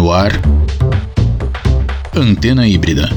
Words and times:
No 0.00 0.14
ar, 0.14 0.32
Antena 2.16 2.66
Híbrida. 2.66 3.10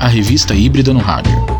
A 0.00 0.08
revista 0.08 0.54
híbrida 0.54 0.94
no 0.94 1.00
rádio. 1.00 1.57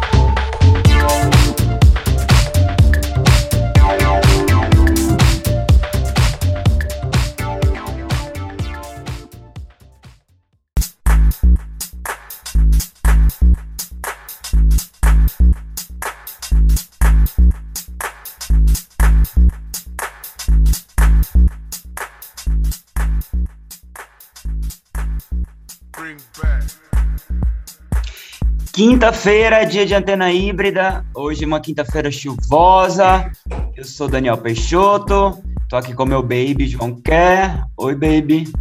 Quinta-feira, 28.99 29.65
dia 29.65 29.87
de 29.87 29.95
antena 29.95 30.33
híbrida. 30.33 31.05
Hoje 31.15 31.45
uma 31.45 31.61
quinta-feira 31.61 32.11
chuvosa. 32.11 33.31
Eu 33.77 33.85
sou 33.85 34.09
Daniel 34.09 34.37
Peixoto. 34.37 35.41
Tô 35.69 35.77
aqui 35.77 35.95
com 35.95 36.05
meu 36.05 36.21
baby 36.21 36.67
João 36.67 37.01
Quer. 37.01 37.65
Oi, 37.77 37.95
baby. 37.95 38.53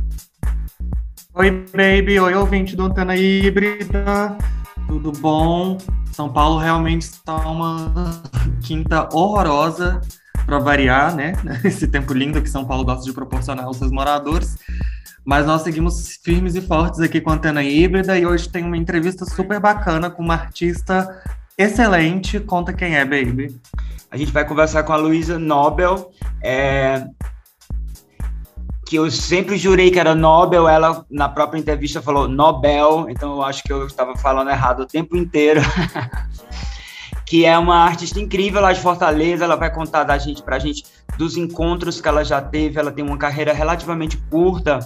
Oi, 1.34 1.66
baby. 1.76 2.20
Oi, 2.20 2.36
ouvinte 2.36 2.76
do 2.76 2.84
Antena 2.84 3.16
Híbrida. 3.16 4.38
Tudo 4.88 5.12
bom? 5.12 5.80
São 6.12 6.32
Paulo 6.32 6.60
realmente 6.60 7.02
está 7.02 7.36
uma 7.38 8.22
quinta 8.62 9.10
horrorosa 9.12 10.00
para 10.46 10.60
variar, 10.60 11.16
né? 11.16 11.34
Esse 11.66 11.88
tempo 11.88 12.14
lindo 12.14 12.44
que 12.44 12.50
São 12.50 12.64
Paulo 12.64 12.86
gosta 12.86 13.04
de 13.04 13.12
proporcionar 13.12 13.66
aos 13.66 13.78
seus 13.78 13.92
moradores. 13.92 14.56
Mas 15.28 15.46
nós 15.46 15.64
seguimos 15.64 16.18
firmes 16.24 16.56
e 16.56 16.62
fortes 16.62 17.02
aqui 17.02 17.20
com 17.20 17.30
a 17.30 17.34
Antena 17.34 17.62
Híbrida 17.62 18.18
e 18.18 18.26
hoje 18.26 18.48
tem 18.48 18.64
uma 18.64 18.78
entrevista 18.78 19.26
super 19.26 19.60
bacana 19.60 20.10
com 20.10 20.24
uma 20.24 20.36
artista 20.36 21.22
excelente. 21.58 22.40
Conta 22.40 22.72
quem 22.72 22.96
é, 22.96 23.04
baby. 23.04 23.54
A 24.10 24.16
gente 24.16 24.32
vai 24.32 24.48
conversar 24.48 24.84
com 24.84 24.94
a 24.94 24.96
Luísa 24.96 25.38
Nobel, 25.38 26.12
é... 26.42 27.06
que 28.86 28.96
eu 28.96 29.12
sempre 29.12 29.58
jurei 29.58 29.92
que 29.92 30.00
era 30.00 30.16
Nobel, 30.16 30.66
ela 30.66 31.06
na 31.12 31.28
própria 31.28 31.60
entrevista 31.60 32.02
falou 32.02 32.30
Nobel, 32.30 33.08
então 33.10 33.34
eu 33.34 33.44
acho 33.44 33.64
que 33.64 33.74
eu 33.74 33.86
estava 33.86 34.16
falando 34.16 34.50
errado 34.50 34.84
o 34.84 34.88
tempo 34.88 35.18
inteiro. 35.18 35.60
que 37.28 37.46
é 37.46 37.58
uma 37.58 37.84
artista 37.84 38.18
incrível 38.22 38.62
lá 38.62 38.72
de 38.72 38.80
Fortaleza, 38.80 39.44
ela 39.44 39.58
vai 39.58 39.70
contar 39.70 40.06
da 40.06 40.18
gente, 40.18 40.42
pra 40.42 40.58
gente 40.58 40.86
dos 41.18 41.36
encontros 41.36 42.00
que 42.00 42.08
ela 42.08 42.24
já 42.24 42.42
teve, 42.42 42.80
ela 42.80 42.92
tem 42.92 43.04
uma 43.04 43.18
carreira 43.18 43.52
relativamente 43.52 44.16
curta, 44.30 44.80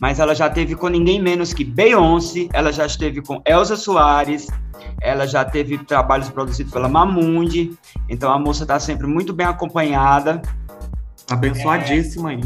mas 0.00 0.18
ela 0.18 0.34
já 0.34 0.50
teve 0.50 0.74
com 0.74 0.88
ninguém 0.88 1.20
menos 1.20 1.52
que 1.52 1.64
Beyoncé, 1.64 2.48
ela 2.52 2.72
já 2.72 2.86
esteve 2.86 3.22
com 3.22 3.40
Elza 3.46 3.76
Soares, 3.76 4.48
ela 5.00 5.26
já 5.26 5.44
teve 5.44 5.78
trabalhos 5.78 6.28
produzidos 6.28 6.72
pela 6.72 6.88
Mamundi, 6.88 7.72
então 8.08 8.32
a 8.32 8.38
moça 8.38 8.64
está 8.64 8.78
sempre 8.80 9.06
muito 9.06 9.32
bem 9.32 9.46
acompanhada. 9.46 10.42
Abençoadíssima 11.30 12.32
é... 12.32 12.36
aí. 12.36 12.40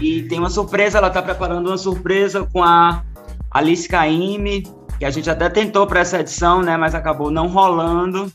E 0.00 0.22
tem 0.22 0.38
uma 0.38 0.50
surpresa, 0.50 0.98
ela 0.98 1.08
está 1.08 1.22
preparando 1.22 1.68
uma 1.68 1.78
surpresa 1.78 2.46
com 2.52 2.62
a 2.62 3.02
Alice 3.50 3.88
Caime, 3.88 4.62
que 4.98 5.04
a 5.04 5.10
gente 5.10 5.28
até 5.28 5.48
tentou 5.48 5.86
para 5.86 6.00
essa 6.00 6.20
edição, 6.20 6.62
né, 6.62 6.76
mas 6.76 6.94
acabou 6.94 7.30
não 7.30 7.48
rolando. 7.48 8.30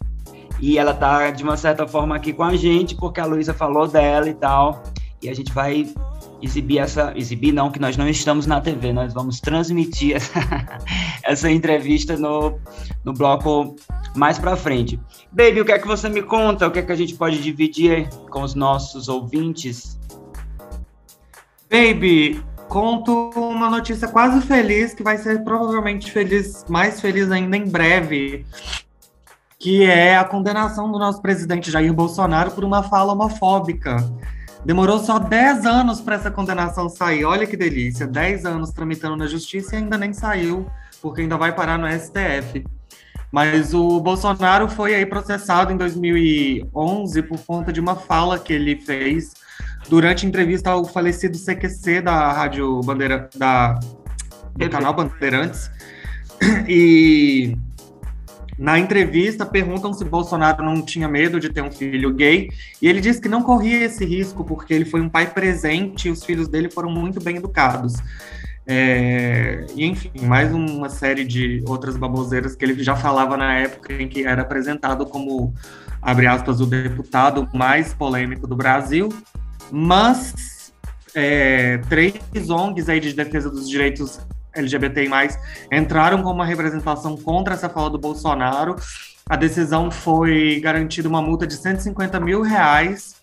E 0.59 0.77
ela 0.77 0.93
tá 0.93 1.31
de 1.31 1.43
uma 1.43 1.57
certa 1.57 1.87
forma 1.87 2.15
aqui 2.15 2.31
com 2.31 2.43
a 2.43 2.55
gente, 2.55 2.95
porque 2.95 3.19
a 3.19 3.25
Luísa 3.25 3.53
falou 3.53 3.87
dela 3.87 4.29
e 4.29 4.33
tal. 4.33 4.83
E 5.21 5.29
a 5.29 5.33
gente 5.33 5.53
vai 5.53 5.87
exibir 6.41 6.79
essa. 6.79 7.13
Exibir 7.15 7.53
não, 7.53 7.71
que 7.71 7.79
nós 7.79 7.95
não 7.95 8.07
estamos 8.07 8.45
na 8.45 8.59
TV, 8.59 8.91
nós 8.91 9.13
vamos 9.13 9.39
transmitir 9.39 10.15
essa, 10.17 10.39
essa 11.23 11.51
entrevista 11.51 12.17
no, 12.17 12.59
no 13.03 13.13
bloco 13.13 13.75
mais 14.15 14.39
para 14.39 14.55
frente. 14.55 14.99
Baby, 15.31 15.61
o 15.61 15.65
que 15.65 15.71
é 15.71 15.79
que 15.79 15.87
você 15.87 16.09
me 16.09 16.21
conta? 16.21 16.67
O 16.67 16.71
que 16.71 16.79
é 16.79 16.81
que 16.81 16.91
a 16.91 16.95
gente 16.95 17.15
pode 17.15 17.41
dividir 17.41 18.09
com 18.29 18.41
os 18.41 18.55
nossos 18.55 19.07
ouvintes? 19.07 19.99
Baby, 21.69 22.43
conto 22.67 23.29
uma 23.35 23.69
notícia 23.69 24.07
quase 24.07 24.41
feliz, 24.41 24.93
que 24.93 25.03
vai 25.03 25.17
ser 25.17 25.43
provavelmente 25.43 26.11
feliz, 26.11 26.65
mais 26.67 26.99
feliz 26.99 27.31
ainda 27.31 27.55
em 27.55 27.65
breve, 27.65 28.45
que 29.57 29.83
é 29.83 30.17
a 30.17 30.23
condenação 30.23 30.91
do 30.91 30.97
nosso 30.99 31.21
presidente 31.21 31.71
Jair 31.71 31.93
Bolsonaro 31.93 32.51
por 32.51 32.65
uma 32.65 32.83
fala 32.83 33.13
homofóbica. 33.13 33.97
Demorou 34.65 34.99
só 34.99 35.17
10 35.17 35.65
anos 35.65 35.99
para 35.99 36.15
essa 36.15 36.29
condenação 36.29 36.87
sair. 36.87 37.25
Olha 37.25 37.47
que 37.47 37.57
delícia. 37.57 38.05
10 38.05 38.45
anos 38.45 38.71
tramitando 38.71 39.15
na 39.15 39.27
justiça 39.27 39.75
e 39.75 39.79
ainda 39.79 39.97
nem 39.97 40.13
saiu, 40.13 40.67
porque 41.01 41.21
ainda 41.21 41.37
vai 41.37 41.53
parar 41.53 41.77
no 41.77 41.87
STF. 41.87 42.63
Mas 43.31 43.73
o 43.73 43.99
Bolsonaro 43.99 44.67
foi 44.67 44.93
aí 44.93 45.05
processado 45.05 45.71
em 45.71 45.77
2011 45.77 47.21
por 47.23 47.39
conta 47.39 47.71
de 47.71 47.79
uma 47.79 47.95
fala 47.95 48.37
que 48.37 48.51
ele 48.51 48.75
fez 48.75 49.33
durante 49.89 50.25
entrevista 50.25 50.69
ao 50.69 50.85
falecido 50.85 51.37
CQC 51.37 52.01
da 52.01 52.31
Rádio 52.31 52.81
Bandeira 52.81 53.29
da 53.35 53.79
do 54.55 54.69
canal 54.69 54.93
Bandeirantes. 54.93 55.71
E 56.67 57.55
na 58.61 58.77
entrevista, 58.77 59.43
perguntam 59.43 59.91
se 59.91 60.05
Bolsonaro 60.05 60.63
não 60.63 60.83
tinha 60.83 61.07
medo 61.07 61.39
de 61.39 61.49
ter 61.49 61.63
um 61.63 61.71
filho 61.71 62.13
gay, 62.13 62.47
e 62.79 62.87
ele 62.87 63.01
disse 63.01 63.19
que 63.19 63.27
não 63.27 63.41
corria 63.41 63.85
esse 63.85 64.05
risco 64.05 64.43
porque 64.43 64.71
ele 64.71 64.85
foi 64.85 65.01
um 65.01 65.09
pai 65.09 65.25
presente 65.25 66.07
e 66.07 66.11
os 66.11 66.23
filhos 66.23 66.47
dele 66.47 66.69
foram 66.69 66.91
muito 66.91 67.19
bem 67.19 67.37
educados. 67.37 67.95
É, 68.67 69.65
e 69.75 69.83
enfim, 69.83 70.11
mais 70.27 70.53
uma 70.53 70.89
série 70.89 71.25
de 71.25 71.63
outras 71.67 71.97
baboseiras 71.97 72.55
que 72.55 72.63
ele 72.63 72.83
já 72.83 72.95
falava 72.95 73.35
na 73.35 73.51
época 73.55 73.93
em 73.93 74.07
que 74.07 74.27
era 74.27 74.43
apresentado 74.43 75.07
como, 75.07 75.55
abre 75.99 76.27
aspas, 76.27 76.61
o 76.61 76.67
deputado 76.67 77.49
mais 77.55 77.95
polêmico 77.95 78.45
do 78.45 78.55
Brasil. 78.55 79.09
Mas 79.71 80.71
é, 81.15 81.79
três 81.89 82.47
ONGs 82.47 82.89
aí 82.89 82.99
de 82.99 83.13
defesa 83.13 83.49
dos 83.49 83.67
direitos 83.67 84.19
LGBTI+, 84.53 85.09
entraram 85.71 86.21
com 86.21 86.31
uma 86.31 86.45
representação 86.45 87.15
contra 87.17 87.53
essa 87.53 87.69
fala 87.69 87.89
do 87.89 87.97
Bolsonaro. 87.97 88.75
A 89.29 89.35
decisão 89.35 89.89
foi 89.89 90.59
garantida 90.59 91.07
uma 91.07 91.21
multa 91.21 91.47
de 91.47 91.55
150 91.55 92.19
mil 92.19 92.41
reais 92.41 93.21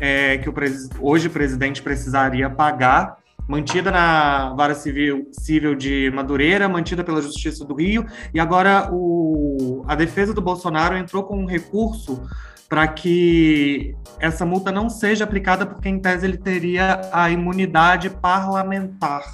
é, 0.00 0.38
que 0.38 0.48
o 0.48 0.54
hoje 1.00 1.28
o 1.28 1.30
presidente 1.30 1.82
precisaria 1.82 2.48
pagar, 2.48 3.18
mantida 3.46 3.90
na 3.90 4.54
Vara 4.54 4.74
Civil, 4.74 5.28
Civil 5.32 5.74
de 5.74 6.10
Madureira, 6.14 6.68
mantida 6.68 7.04
pela 7.04 7.20
Justiça 7.20 7.64
do 7.64 7.74
Rio, 7.74 8.06
e 8.32 8.40
agora 8.40 8.88
o, 8.90 9.84
a 9.86 9.94
defesa 9.94 10.32
do 10.32 10.40
Bolsonaro 10.40 10.96
entrou 10.96 11.22
com 11.24 11.38
um 11.38 11.46
recurso 11.46 12.22
para 12.68 12.86
que 12.86 13.94
essa 14.18 14.46
multa 14.46 14.70
não 14.70 14.88
seja 14.88 15.24
aplicada, 15.24 15.66
porque 15.66 15.88
em 15.88 15.98
tese 15.98 16.24
ele 16.24 16.38
teria 16.38 17.00
a 17.12 17.28
imunidade 17.28 18.08
parlamentar 18.08 19.24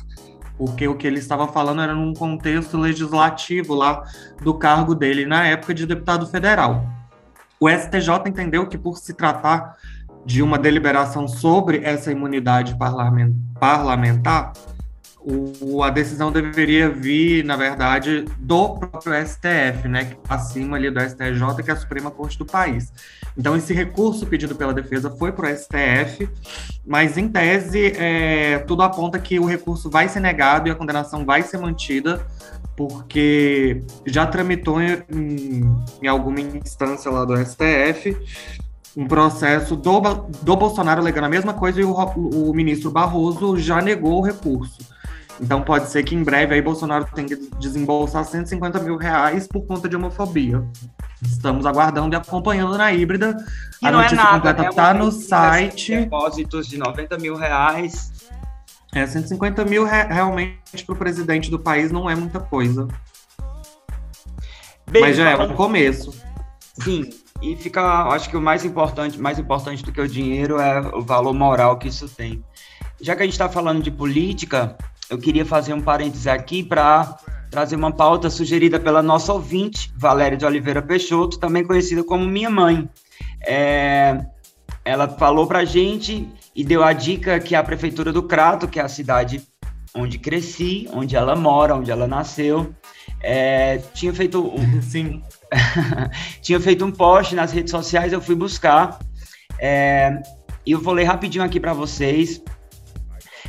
porque 0.56 0.88
o 0.88 0.96
que 0.96 1.06
ele 1.06 1.18
estava 1.18 1.48
falando 1.48 1.82
era 1.82 1.94
num 1.94 2.14
contexto 2.14 2.78
legislativo 2.78 3.74
lá 3.74 4.02
do 4.42 4.54
cargo 4.54 4.94
dele 4.94 5.26
na 5.26 5.46
época 5.46 5.74
de 5.74 5.86
deputado 5.86 6.26
federal. 6.26 6.84
O 7.58 7.68
STJ 7.68 8.10
entendeu 8.26 8.66
que, 8.66 8.76
por 8.76 8.98
se 8.98 9.14
tratar 9.14 9.76
de 10.24 10.42
uma 10.42 10.58
deliberação 10.58 11.28
sobre 11.28 11.80
essa 11.84 12.10
imunidade 12.10 12.76
parlamentar, 13.58 14.52
o, 15.28 15.82
a 15.82 15.90
decisão 15.90 16.30
deveria 16.30 16.88
vir, 16.88 17.44
na 17.44 17.56
verdade, 17.56 18.24
do 18.38 18.78
próprio 18.78 19.12
STF, 19.26 19.88
né, 19.88 20.12
acima 20.28 20.76
ali 20.76 20.88
do 20.88 21.00
STJ, 21.00 21.64
que 21.64 21.70
é 21.70 21.74
a 21.74 21.76
Suprema 21.76 22.12
Corte 22.12 22.38
do 22.38 22.46
país. 22.46 22.92
Então, 23.36 23.56
esse 23.56 23.74
recurso 23.74 24.24
pedido 24.24 24.54
pela 24.54 24.72
defesa 24.72 25.10
foi 25.10 25.32
para 25.32 25.50
o 25.50 25.56
STF, 25.56 26.28
mas, 26.86 27.18
em 27.18 27.28
tese, 27.28 27.92
é, 27.96 28.58
tudo 28.60 28.82
aponta 28.82 29.18
que 29.18 29.40
o 29.40 29.44
recurso 29.44 29.90
vai 29.90 30.08
ser 30.08 30.20
negado 30.20 30.68
e 30.68 30.70
a 30.70 30.76
condenação 30.76 31.24
vai 31.24 31.42
ser 31.42 31.58
mantida, 31.58 32.24
porque 32.76 33.82
já 34.06 34.26
tramitou 34.26 34.80
em, 34.80 35.02
em 36.00 36.06
alguma 36.06 36.40
instância 36.40 37.10
lá 37.10 37.24
do 37.24 37.36
STF 37.36 38.16
um 38.96 39.06
processo 39.06 39.76
do, 39.76 40.00
do 40.42 40.56
Bolsonaro 40.56 41.00
alegando 41.00 41.26
a 41.26 41.28
mesma 41.28 41.52
coisa 41.52 41.80
e 41.80 41.84
o, 41.84 41.92
o 41.92 42.54
ministro 42.54 42.90
Barroso 42.90 43.58
já 43.58 43.82
negou 43.82 44.18
o 44.18 44.22
recurso. 44.22 44.95
Então 45.40 45.62
pode 45.62 45.90
ser 45.90 46.02
que 46.02 46.14
em 46.14 46.22
breve 46.22 46.54
aí 46.54 46.62
Bolsonaro 46.62 47.06
tenha 47.14 47.28
que 47.28 47.36
desembolsar 47.58 48.24
150 48.24 48.80
mil 48.80 48.96
reais 48.96 49.46
por 49.46 49.66
conta 49.66 49.88
de 49.88 49.96
homofobia. 49.96 50.64
Estamos 51.22 51.66
aguardando 51.66 52.14
e 52.14 52.16
acompanhando 52.16 52.76
na 52.76 52.92
híbrida. 52.92 53.36
a 53.82 53.90
notícia 53.90 54.14
é 54.14 54.16
nada, 54.16 54.32
completa 54.36 54.62
né? 54.62 54.68
está 54.68 54.94
no 54.94 55.10
site. 55.10 55.96
Depósitos 55.96 56.66
de 56.66 56.78
90 56.78 57.18
mil 57.18 57.36
reais. 57.36 58.12
É, 58.94 59.06
150 59.06 59.64
mil 59.64 59.84
re 59.84 60.04
realmente 60.04 60.84
para 60.86 60.94
o 60.94 60.96
presidente 60.96 61.50
do 61.50 61.58
país 61.58 61.92
não 61.92 62.08
é 62.08 62.14
muita 62.14 62.40
coisa. 62.40 62.88
Bem, 64.90 65.02
Mas 65.02 65.16
já 65.16 65.30
é 65.30 65.36
um 65.36 65.54
começo. 65.54 66.14
Sim. 66.82 67.10
E 67.42 67.56
fica, 67.56 68.04
acho 68.08 68.30
que 68.30 68.36
o 68.36 68.40
mais 68.40 68.64
importante, 68.64 69.20
mais 69.20 69.38
importante 69.38 69.82
do 69.84 69.92
que 69.92 70.00
o 70.00 70.08
dinheiro 70.08 70.58
é 70.58 70.80
o 70.94 71.02
valor 71.02 71.34
moral 71.34 71.78
que 71.78 71.88
isso 71.88 72.08
tem. 72.08 72.42
Já 73.00 73.14
que 73.14 73.22
a 73.22 73.26
gente 73.26 73.34
está 73.34 73.48
falando 73.48 73.82
de 73.82 73.90
política, 73.90 74.76
eu 75.10 75.18
queria 75.18 75.44
fazer 75.44 75.72
um 75.72 75.80
parêntese 75.80 76.28
aqui 76.28 76.62
para 76.62 77.16
trazer 77.50 77.76
uma 77.76 77.92
pauta 77.92 78.28
sugerida 78.28 78.78
pela 78.78 79.02
nossa 79.02 79.32
ouvinte, 79.32 79.92
Valéria 79.96 80.36
de 80.36 80.44
Oliveira 80.44 80.82
Peixoto, 80.82 81.38
também 81.38 81.64
conhecida 81.64 82.02
como 82.02 82.26
minha 82.26 82.50
mãe. 82.50 82.88
É, 83.46 84.24
ela 84.84 85.08
falou 85.08 85.46
para 85.46 85.60
a 85.60 85.64
gente 85.64 86.28
e 86.54 86.64
deu 86.64 86.82
a 86.82 86.92
dica 86.92 87.38
que 87.38 87.54
a 87.54 87.62
prefeitura 87.62 88.12
do 88.12 88.22
Crato, 88.22 88.68
que 88.68 88.80
é 88.80 88.82
a 88.82 88.88
cidade 88.88 89.42
onde 89.94 90.18
cresci, 90.18 90.88
onde 90.92 91.16
ela 91.16 91.34
mora, 91.34 91.74
onde 91.74 91.90
ela 91.90 92.06
nasceu, 92.06 92.74
é, 93.20 93.78
tinha 93.94 94.12
feito 94.12 94.44
um, 94.44 94.82
Sim. 94.82 95.22
tinha 96.42 96.60
feito 96.60 96.84
um 96.84 96.90
post 96.90 97.34
nas 97.34 97.52
redes 97.52 97.70
sociais, 97.70 98.12
eu 98.12 98.20
fui 98.20 98.34
buscar 98.34 98.98
é, 99.58 100.20
e 100.64 100.72
eu 100.72 100.80
vou 100.80 100.92
ler 100.92 101.04
rapidinho 101.04 101.44
aqui 101.44 101.58
para 101.58 101.72
vocês 101.72 102.42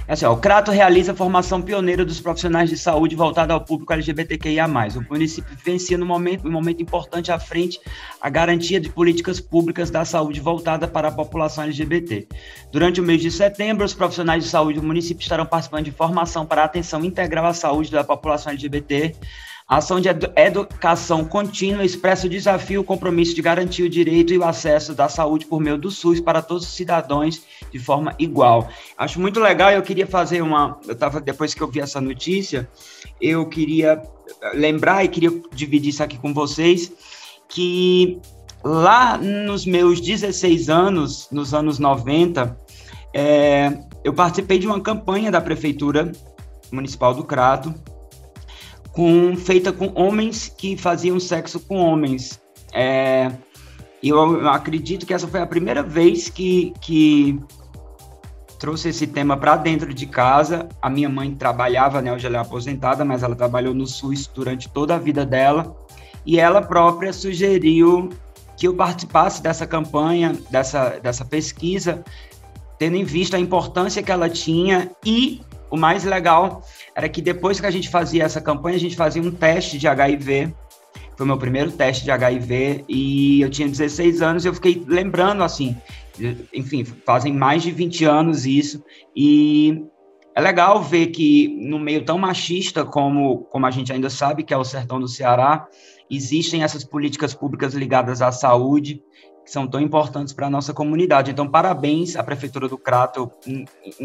é 0.08 0.14
assim, 0.14 0.26
ó, 0.26 0.32
o 0.32 0.38
Crato 0.38 0.72
realiza 0.72 1.12
a 1.12 1.16
formação 1.16 1.62
pioneira 1.62 2.06
dos 2.06 2.22
profissionais 2.22 2.70
de 2.70 2.78
saúde 2.78 3.14
voltada 3.14 3.54
ao 3.54 3.60
público 3.60 3.92
LGBTQIA+. 3.92 4.66
O 4.66 5.14
município 5.14 5.54
vivencia 5.58 5.98
no 5.98 6.06
momento, 6.06 6.48
um 6.48 6.52
momento 6.52 6.82
importante 6.82 7.30
à 7.30 7.38
frente 7.38 7.78
a 8.22 8.30
garantia 8.30 8.80
de 8.80 8.90
políticas 8.90 9.42
públicas 9.42 9.92
da 9.92 10.06
saúde 10.06 10.40
voltada 10.40 10.88
para 10.88 11.10
a 11.10 11.12
população 11.12 11.66
LGBT. 11.66 12.26
Durante 12.72 13.02
o 13.02 13.04
mês 13.04 13.22
de 13.22 13.30
setembro, 13.30 13.84
os 13.84 13.94
profissionais 13.94 14.46
de 14.46 14.50
saúde 14.50 14.80
do 14.80 14.88
município 14.88 15.22
estarão 15.22 15.46
participando 15.46 15.84
de 15.84 15.92
formação 15.92 16.46
para 16.46 16.62
a 16.62 16.66
atenção 16.66 17.04
integral 17.04 17.46
à 17.46 17.54
saúde 17.54 17.92
da 17.92 18.04
população 18.04 18.54
LGBT, 18.54 19.14
a 19.68 19.78
ação 19.78 20.00
de 20.00 20.08
educação 20.38 21.26
contínua 21.26 21.84
expressa 21.84 22.26
o 22.26 22.30
desafio 22.30 22.76
e 22.76 22.78
o 22.78 22.84
compromisso 22.86 23.36
de 23.36 23.42
garantir 23.42 23.84
o 23.84 23.90
direito 23.90 24.34
e 24.34 24.38
o 24.38 24.46
acesso 24.46 24.94
da 24.94 25.10
saúde 25.10 25.46
por 25.46 25.60
meio 25.60 25.78
do 25.78 25.92
SUS 25.92 26.22
para 26.22 26.42
todos 26.42 26.64
os 26.64 26.74
cidadãos 26.74 27.42
de 27.70 27.78
forma 27.78 28.16
igual. 28.18 28.70
Acho 28.98 29.20
muito 29.20 29.42
legal, 29.42 29.70
eu 29.70 29.82
queria 29.82 30.08
fazer 30.08 30.42
uma, 30.42 30.80
eu 30.88 30.96
tava 30.96 31.20
depois 31.20 31.54
que 31.54 31.62
eu 31.62 31.68
vi 31.68 31.82
essa 31.82 32.00
notícia, 32.00 32.70
eu 33.20 33.46
queria 33.50 34.02
lembrar 34.54 35.04
e 35.04 35.10
queria 35.10 35.32
dividir 35.54 35.90
isso 35.90 36.02
aqui 36.02 36.18
com 36.18 36.34
vocês 36.34 36.90
que 37.50 38.22
lá 38.64 39.18
nos 39.18 39.66
meus 39.66 40.00
16 40.00 40.70
anos, 40.70 41.28
nos 41.30 41.54
anos 41.54 41.78
90, 41.78 42.58
é, 43.14 43.80
eu 44.02 44.14
participei 44.14 44.60
de 44.60 44.68
uma 44.68 44.80
campanha 44.80 45.30
da 45.30 45.42
prefeitura 45.42 46.10
municipal 46.72 47.14
do 47.14 47.26
Crato 47.26 47.76
com, 48.98 49.38
feita 49.38 49.72
com 49.72 49.92
homens 49.94 50.52
que 50.58 50.76
faziam 50.76 51.20
sexo 51.20 51.60
com 51.60 51.78
homens. 51.78 52.42
É, 52.74 53.32
eu 54.02 54.50
acredito 54.50 55.06
que 55.06 55.14
essa 55.14 55.28
foi 55.28 55.40
a 55.40 55.46
primeira 55.46 55.84
vez 55.84 56.30
que, 56.30 56.74
que 56.82 57.40
trouxe 58.58 58.90
esse 58.90 59.06
tema 59.06 59.38
para 59.38 59.56
dentro 59.56 59.94
de 59.94 60.08
casa. 60.08 60.68
A 60.82 60.90
minha 60.90 61.08
mãe 61.08 61.32
trabalhava, 61.36 62.02
né, 62.02 62.12
hoje 62.12 62.26
ela 62.26 62.40
é 62.40 62.42
aposentada, 62.42 63.06
mas 63.06 63.22
ela 63.22 63.36
trabalhou 63.36 63.72
no 63.72 63.86
SUS 63.86 64.26
durante 64.34 64.68
toda 64.68 64.96
a 64.96 64.98
vida 64.98 65.24
dela. 65.24 65.78
E 66.26 66.40
ela 66.40 66.60
própria 66.60 67.14
sugeriu 67.14 68.10
que 68.58 68.68
eu 68.68 68.74
participasse 68.74 69.44
dessa 69.44 69.68
campanha, 69.68 70.36
dessa, 70.50 70.98
dessa 70.98 71.24
pesquisa, 71.24 72.04
tendo 72.80 72.96
em 72.96 73.04
vista 73.04 73.38
a 73.38 73.40
importância 73.40 74.02
que 74.02 74.12
ela 74.12 74.28
tinha 74.28 74.90
e 75.06 75.40
o 75.70 75.78
mais 75.78 76.04
legal 76.04 76.64
era 76.98 77.08
que 77.08 77.22
depois 77.22 77.60
que 77.60 77.66
a 77.68 77.70
gente 77.70 77.90
fazia 77.90 78.24
essa 78.24 78.42
campanha, 78.42 78.76
a 78.76 78.80
gente 78.80 78.96
fazia 78.96 79.22
um 79.22 79.30
teste 79.30 79.78
de 79.78 79.88
HIV. 79.88 80.52
Foi 81.16 81.28
meu 81.28 81.38
primeiro 81.38 81.72
teste 81.72 82.04
de 82.04 82.10
HIV 82.10 82.86
e 82.90 83.40
eu 83.40 83.52
tinha 83.52 83.68
16 83.68 84.20
anos 84.24 84.44
e 84.44 84.48
eu 84.48 84.54
fiquei 84.56 84.84
lembrando 84.88 85.44
assim, 85.44 85.78
enfim, 86.52 86.84
fazem 87.06 87.32
mais 87.32 87.62
de 87.62 87.70
20 87.70 88.04
anos 88.06 88.48
isso 88.48 88.84
e 89.16 89.84
é 90.36 90.42
legal 90.42 90.82
ver 90.82 91.08
que 91.08 91.48
no 91.62 91.78
meio 91.78 92.04
tão 92.04 92.18
machista 92.18 92.84
como, 92.84 93.44
como 93.52 93.68
a 93.68 93.72
gente 93.72 93.94
ainda 93.94 94.10
sabe 94.10 94.44
que 94.44 94.54
é 94.54 94.58
o 94.58 94.64
sertão 94.64 95.00
do 95.00 95.08
Ceará, 95.08 95.68
existem 96.10 96.64
essas 96.64 96.84
políticas 96.84 97.34
públicas 97.34 97.74
ligadas 97.74 98.22
à 98.22 98.32
saúde 98.32 99.02
que 99.48 99.52
são 99.52 99.66
tão 99.66 99.80
importantes 99.80 100.34
para 100.34 100.48
a 100.48 100.50
nossa 100.50 100.74
comunidade. 100.74 101.32
Então, 101.32 101.48
parabéns 101.48 102.18
à 102.18 102.24
Prefeitura 102.24 102.68
do 102.68 102.78
Crato. 102.78 103.32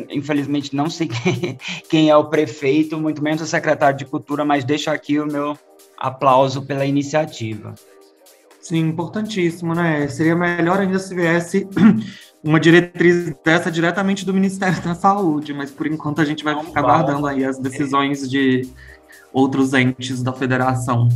Infelizmente, 0.08 0.74
não 0.74 0.88
sei 0.88 1.08
quem 1.90 2.08
é 2.08 2.16
o 2.16 2.26
prefeito, 2.26 2.96
muito 2.96 3.20
menos 3.20 3.42
o 3.42 3.46
secretário 3.46 3.98
de 3.98 4.04
Cultura, 4.04 4.44
mas 4.44 4.64
deixo 4.64 4.88
aqui 4.88 5.18
o 5.18 5.26
meu 5.26 5.58
aplauso 5.98 6.62
pela 6.62 6.86
iniciativa. 6.86 7.74
Sim, 8.60 8.78
importantíssimo, 8.90 9.74
né? 9.74 10.06
Seria 10.06 10.36
melhor 10.36 10.78
ainda 10.78 11.00
se 11.00 11.12
viesse 11.12 11.68
uma 12.42 12.60
diretriz 12.60 13.34
dessa 13.44 13.68
diretamente 13.68 14.24
do 14.24 14.32
Ministério 14.32 14.80
da 14.80 14.94
Saúde, 14.94 15.52
mas 15.52 15.72
por 15.72 15.88
enquanto 15.88 16.20
a 16.20 16.24
gente 16.24 16.44
vai 16.44 16.56
ficar 16.64 16.80
aguardando 16.80 17.26
aí 17.26 17.44
as 17.44 17.58
decisões 17.58 18.30
de 18.30 18.68
outros 19.32 19.74
entes 19.74 20.22
da 20.22 20.32
federação. 20.32 21.08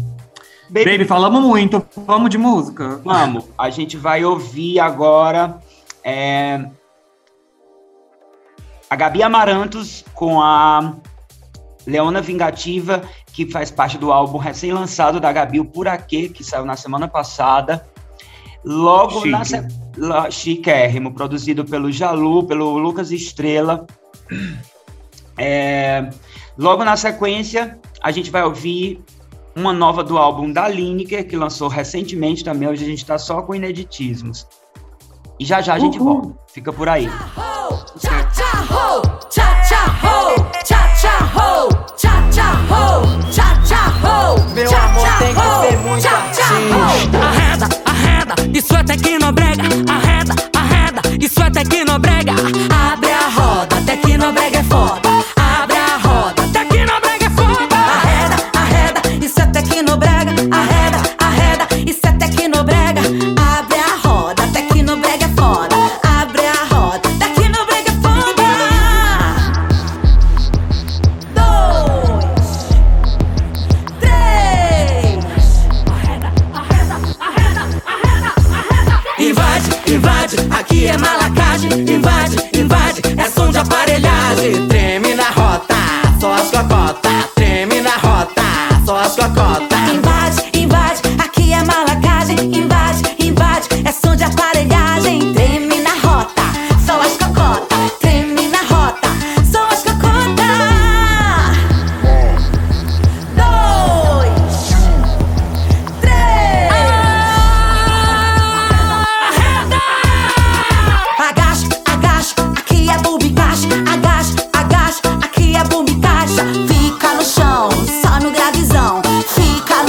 Baby, 0.69 0.85
Baby, 0.85 1.05
falamos 1.05 1.43
muito, 1.43 1.87
vamos 2.07 2.31
de 2.31 2.39
música? 2.39 3.01
Vamos, 3.05 3.45
a 3.57 3.71
gente 3.71 3.97
vai 3.97 4.25
ouvir 4.25 4.81
agora 4.81 5.61
é, 6.03 6.69
a 8.89 8.97
Gabi 8.97 9.23
Amarantos 9.23 10.05
com 10.15 10.41
a 10.41 10.95
Leona 11.87 12.21
Vingativa, 12.21 13.03
que 13.33 13.51
faz 13.51 13.71
parte 13.71 13.99
do 13.99 14.13
álbum 14.13 14.39
recém-lançado 14.39 15.21
da 15.21 15.33
Gabi, 15.33 15.61
o 15.61 15.65
Por 15.65 15.87
Aquê, 15.87 16.29
que 16.29 16.43
saiu 16.43 16.65
na 16.65 16.77
semana 16.77 17.07
passada. 17.07 17.87
Logo 18.65 19.23
Chique. 19.23 19.31
na 19.31 19.45
se... 19.45 19.67
Chiquérrimo, 20.31 21.15
produzido 21.15 21.65
pelo 21.65 21.91
Jalu, 21.91 22.45
pelo 22.45 22.77
Lucas 22.77 23.11
Estrela. 23.11 23.87
É... 25.39 26.11
Logo 26.59 26.85
na 26.85 26.97
sequência, 26.97 27.79
a 28.03 28.11
gente 28.11 28.31
vai 28.31 28.43
ouvir 28.43 29.03
uma 29.57 29.73
nova 29.73 30.05
do 30.05 30.19
álbum 30.19 30.53
da 30.53 30.69
Lineker, 30.69 31.27
que 31.27 31.35
lançou 31.35 31.67
recentemente 31.69 32.45
também. 32.45 32.69
Hoje 32.69 32.85
a 32.85 32.87
gente 32.87 33.05
tá 33.05 33.17
só 33.19 33.41
com 33.41 33.55
ineditismos. 33.55 34.47
E 35.41 35.45
já 35.45 35.63
já 35.63 35.75
a 35.75 35.79
gente 35.79 35.99
Uhul. 35.99 36.23
volta. 36.23 36.39
Fica 36.53 36.73
por 36.73 36.89
aí. 36.89 37.11
Meu 44.55 44.75
amor 44.75 45.09
tem 45.19 45.35
que 45.35 45.69
ser 45.69 45.79
muito 45.79 46.07
assim. 46.07 47.17
Arreda, 47.21 47.69
arreda, 47.85 48.35
isso 48.59 48.75
é 48.75 48.85
tecnobrega. 48.85 49.63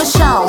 show. 0.07 0.46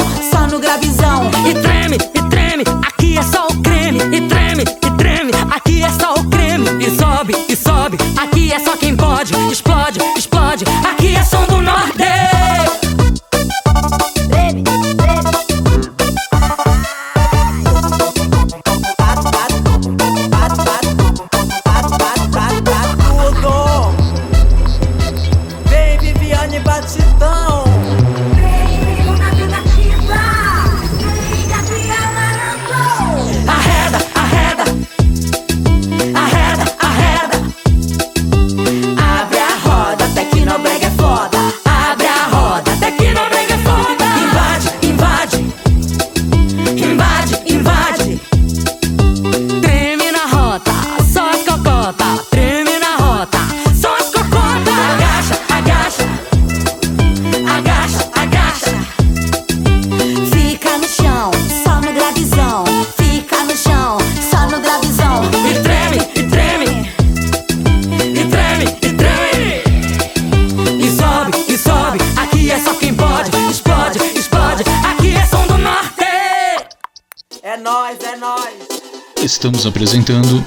Estamos 79.28 79.66
apresentando 79.66 80.42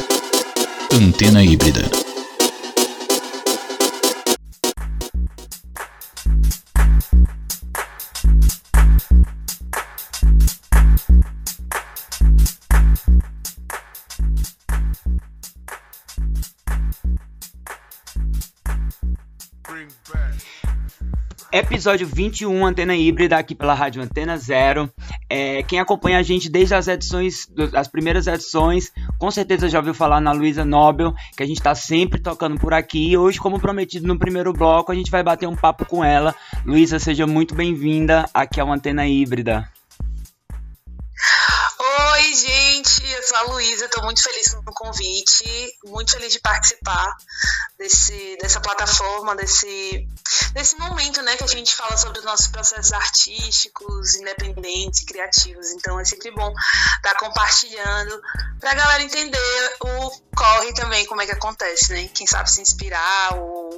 Antena 0.92 1.44
Híbrida. 1.44 1.84
Episódio 21.52 22.08
21, 22.08 22.66
Antena 22.66 22.96
Híbrida, 22.96 23.38
aqui 23.38 23.54
pela 23.54 23.76
Rádio 23.76 24.02
Antena 24.02 24.38
Zero. 24.38 24.92
É, 25.34 25.64
quem 25.64 25.80
acompanha 25.80 26.20
a 26.20 26.22
gente 26.22 26.50
desde 26.50 26.76
as 26.76 26.90
edições, 26.90 27.48
as 27.74 27.88
primeiras 27.88 28.28
edições, 28.28 28.92
com 29.18 29.32
certeza 29.32 29.70
já 29.70 29.80
ouviu 29.80 29.94
falar 29.94 30.20
na 30.20 30.34
Luísa 30.34 30.66
Nobel, 30.66 31.14
que 31.38 31.42
a 31.42 31.46
gente 31.46 31.56
está 31.56 31.74
sempre 31.74 32.20
tocando 32.20 32.60
por 32.60 32.74
aqui. 32.74 33.12
E 33.12 33.18
hoje, 33.18 33.40
como 33.40 33.58
prometido 33.58 34.06
no 34.06 34.20
primeiro 34.20 34.52
bloco, 34.52 34.92
a 34.92 34.96
gente 34.96 35.10
vai 35.10 35.24
bater 35.24 35.48
um 35.48 35.56
papo 35.56 35.86
com 35.86 36.04
ela. 36.04 36.36
Luísa, 36.66 37.00
seja 37.00 37.26
muito 37.26 37.56
bem-vinda 37.56 38.30
aqui 38.34 38.60
ao 38.60 38.70
Antena 38.70 39.08
Híbrida. 39.08 39.72
Oi, 41.80 42.24
gente, 42.36 42.71
eu 42.84 43.24
sou 43.24 43.38
a 43.38 43.42
Luísa, 43.54 43.86
estou 43.86 44.04
muito 44.04 44.24
feliz 44.24 44.54
com 44.54 44.60
o 44.60 44.74
convite, 44.74 45.46
muito 45.86 46.12
feliz 46.14 46.34
de 46.34 46.40
participar 46.40 47.16
desse, 47.78 48.38
dessa 48.42 48.60
plataforma, 48.60 49.36
desse, 49.36 50.08
desse 50.54 50.76
momento 50.78 51.22
né, 51.22 51.36
que 51.38 51.44
a 51.44 51.48
gente 51.48 51.76
fala 51.76 51.96
sobre 51.96 52.20
os 52.20 52.26
nossos 52.26 52.48
processos 52.48 52.92
artísticos, 52.92 54.16
independentes, 54.16 55.06
criativos. 55.06 55.72
Então 55.74 56.00
é 56.00 56.06
sempre 56.06 56.32
bom 56.32 56.52
estar 56.98 57.14
tá 57.14 57.20
compartilhando 57.20 58.20
para 58.60 58.72
a 58.72 58.76
galera 58.76 59.04
entender 59.04 59.76
o 59.82 60.12
corre 60.36 60.74
também, 60.74 61.06
como 61.06 61.22
é 61.22 61.26
que 61.28 61.34
acontece, 61.34 61.94
né? 61.94 62.10
Quem 62.14 62.26
sabe 62.26 62.50
se 62.50 62.62
inspirar 62.62 63.36
ou 63.36 63.78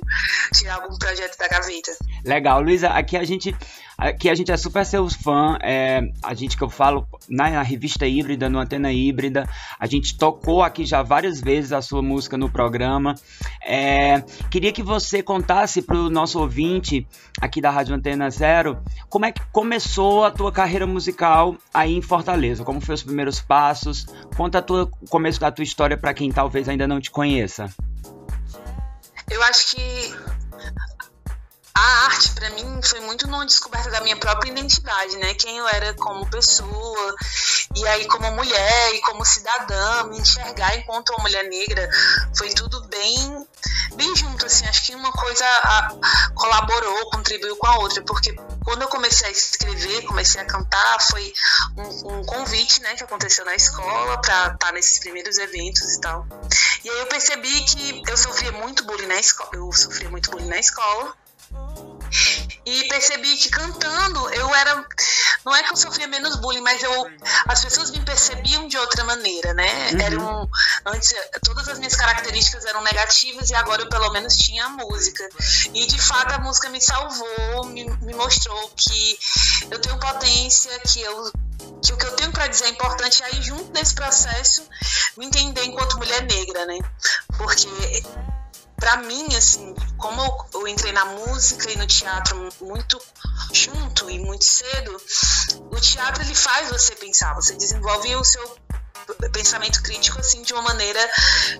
tirar 0.53 0.75
algum 0.75 0.97
projeto 0.97 1.37
da 1.37 1.47
gaveta. 1.49 1.91
Legal, 2.23 2.61
Luísa, 2.61 2.87
aqui 2.87 3.17
a 3.17 3.23
gente 3.25 3.53
Aqui 3.97 4.29
a 4.29 4.35
gente 4.35 4.51
é 4.51 4.57
super 4.57 4.85
seu 4.85 5.07
fã, 5.09 5.57
é, 5.61 6.01
a 6.21 6.33
gente 6.33 6.57
que 6.57 6.63
eu 6.63 6.69
falo 6.69 7.07
na, 7.29 7.49
na, 7.49 7.61
revista 7.61 8.07
híbrida, 8.07 8.49
no 8.49 8.59
Antena 8.59 8.91
Híbrida, 8.93 9.49
a 9.79 9.85
gente 9.85 10.17
tocou 10.17 10.63
aqui 10.63 10.85
já 10.85 11.01
várias 11.01 11.41
vezes 11.41 11.73
a 11.73 11.81
sua 11.81 12.01
música 12.01 12.37
no 12.37 12.49
programa. 12.49 13.15
É, 13.63 14.21
queria 14.49 14.71
que 14.71 14.83
você 14.83 15.21
contasse 15.21 15.81
para 15.81 15.97
o 15.97 16.09
nosso 16.09 16.39
ouvinte 16.39 17.07
aqui 17.41 17.59
da 17.59 17.69
Rádio 17.69 17.95
Antena 17.95 18.29
Zero 18.29 18.77
como 19.09 19.25
é 19.25 19.31
que 19.31 19.41
começou 19.51 20.23
a 20.23 20.31
tua 20.31 20.51
carreira 20.51 20.87
musical 20.87 21.55
aí 21.73 21.95
em 21.95 22.01
Fortaleza, 22.01 22.63
como 22.63 22.79
foram 22.79 22.95
os 22.95 23.03
primeiros 23.03 23.41
passos, 23.41 24.05
conta 24.37 24.61
tua, 24.61 24.83
o 24.83 25.09
começo 25.09 25.39
da 25.39 25.51
tua 25.51 25.63
história 25.63 25.97
para 25.97 26.13
quem 26.13 26.31
talvez 26.31 26.69
ainda 26.69 26.87
não 26.87 26.99
te 26.99 27.11
conheça. 27.11 27.67
Eu 29.29 29.41
acho 29.43 29.75
que 29.75 30.13
a 31.75 32.05
arte 32.05 32.31
para 32.31 32.49
mim 32.51 32.81
foi 32.83 32.99
muito 32.99 33.27
numa 33.27 33.45
descoberta 33.45 33.89
da 33.89 34.01
minha 34.01 34.15
própria 34.17 34.51
identidade, 34.51 35.17
né? 35.17 35.33
Quem 35.33 35.57
eu 35.57 35.67
era 35.67 35.93
como 35.95 36.29
pessoa 36.29 37.15
e 37.75 37.87
aí 37.87 38.05
como 38.07 38.31
mulher 38.31 38.93
e 38.93 39.01
como 39.01 39.25
cidadã, 39.25 40.03
me 40.03 40.19
enxergar 40.19 40.77
enquanto 40.77 41.09
uma 41.09 41.23
mulher 41.23 41.43
negra 41.49 41.89
foi 42.35 42.49
tudo 42.49 42.87
bem 42.87 43.47
bem 43.95 44.15
junto 44.15 44.45
assim. 44.45 44.65
Acho 44.67 44.83
que 44.83 44.95
uma 44.95 45.11
coisa 45.11 45.45
a, 45.45 45.89
colaborou, 46.35 47.09
contribuiu 47.09 47.55
com 47.57 47.67
a 47.67 47.77
outra, 47.79 48.03
porque 48.03 48.35
quando 48.63 48.83
eu 48.83 48.87
comecei 48.87 49.27
a 49.27 49.31
escrever, 49.31 50.03
comecei 50.03 50.41
a 50.41 50.45
cantar, 50.45 51.01
foi 51.01 51.33
um, 51.77 52.19
um 52.19 52.25
convite, 52.25 52.81
né, 52.81 52.95
que 52.95 53.03
aconteceu 53.03 53.45
na 53.45 53.55
escola 53.55 54.21
para 54.21 54.43
estar 54.43 54.57
tá 54.57 54.71
nesses 54.71 54.99
primeiros 54.99 55.37
eventos 55.37 55.95
e 55.95 56.01
tal. 56.01 56.25
E 56.83 56.89
aí 56.89 56.99
eu 56.99 57.07
percebi 57.07 57.63
que 57.65 58.03
eu 58.07 58.17
sofria 58.17 58.51
muito 58.51 58.83
bullying 58.85 59.07
na 59.07 59.19
escola, 59.19 59.51
eu 59.53 59.71
sofria 59.71 60.09
muito 60.09 60.29
bullying 60.29 60.49
na 60.49 60.59
escola 60.59 61.15
e 62.65 62.87
percebi 62.87 63.35
que 63.37 63.49
cantando 63.49 64.29
eu 64.29 64.53
era. 64.55 64.85
Não 65.45 65.53
é 65.53 65.63
que 65.63 65.73
eu 65.73 65.75
sofria 65.75 66.07
menos 66.07 66.37
bullying, 66.37 66.61
mas 66.61 66.81
eu, 66.81 67.07
as 67.47 67.61
pessoas 67.61 67.91
me 67.91 67.99
percebiam 67.99 68.67
de 68.67 68.77
outra 68.77 69.03
maneira, 69.03 69.53
né? 69.53 69.91
Uhum. 69.91 70.01
Eram, 70.01 70.49
antes, 70.85 71.13
todas 71.43 71.67
as 71.67 71.77
minhas 71.77 71.95
características 71.95 72.65
eram 72.65 72.81
negativas 72.81 73.49
e 73.49 73.55
agora 73.55 73.81
eu 73.81 73.89
pelo 73.89 74.09
menos 74.11 74.37
tinha 74.37 74.65
a 74.65 74.69
música. 74.69 75.27
E 75.73 75.85
de 75.85 76.01
fato 76.01 76.33
a 76.33 76.39
música 76.39 76.69
me 76.69 76.79
salvou, 76.79 77.65
me, 77.65 77.83
me 78.01 78.13
mostrou 78.13 78.71
que 78.77 79.19
eu 79.69 79.79
tenho 79.79 79.99
potência, 79.99 80.71
que 80.79 81.01
eu 81.01 81.31
que 81.81 81.93
o 81.93 81.97
que 81.97 82.05
eu 82.05 82.15
tenho 82.15 82.31
para 82.31 82.47
dizer 82.47 82.65
é 82.65 82.69
importante 82.69 83.23
aí 83.23 83.41
junto 83.41 83.71
nesse 83.73 83.93
processo 83.93 84.65
me 85.17 85.25
entender 85.25 85.63
enquanto 85.65 85.97
mulher 85.97 86.21
negra, 86.23 86.65
né? 86.65 86.79
Porque 87.37 87.67
para 88.75 88.97
mim, 88.97 89.35
assim, 89.35 89.73
como 89.97 90.21
eu, 90.53 90.67
entrei 90.67 90.91
na 90.91 91.05
música 91.05 91.71
e 91.71 91.77
no 91.77 91.87
teatro 91.87 92.49
muito 92.61 92.99
junto 93.51 94.09
e 94.09 94.19
muito 94.19 94.43
cedo, 94.43 95.01
o 95.71 95.79
teatro 95.79 96.23
ele 96.23 96.35
faz 96.35 96.69
você 96.69 96.95
pensar, 96.95 97.33
você 97.33 97.55
desenvolve 97.55 98.15
o 98.15 98.23
seu 98.23 98.57
pensamento 99.31 99.81
crítico 99.83 100.19
assim 100.19 100.41
de 100.43 100.53
uma 100.53 100.61
maneira 100.61 100.99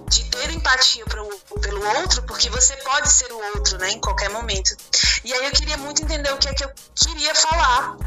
de 0.10 0.24
ter 0.25 0.50
empatia 0.51 1.05
pro, 1.05 1.27
pelo 1.62 1.86
outro, 2.00 2.24
porque 2.24 2.50
você 2.50 2.75
pode 2.77 3.12
ser 3.12 3.32
o 3.32 3.38
outro, 3.55 3.77
né, 3.77 3.91
em 3.91 4.00
qualquer 4.00 4.29
momento. 4.29 4.75
E 5.24 5.34
aí 5.34 5.46
eu 5.46 5.51
queria 5.51 5.77
muito 5.77 6.01
entender 6.01 6.32
o 6.32 6.38
que 6.38 6.48
é 6.48 6.53
que 6.53 6.63
eu 6.63 6.72
queria 6.96 7.36
falar 7.36 7.98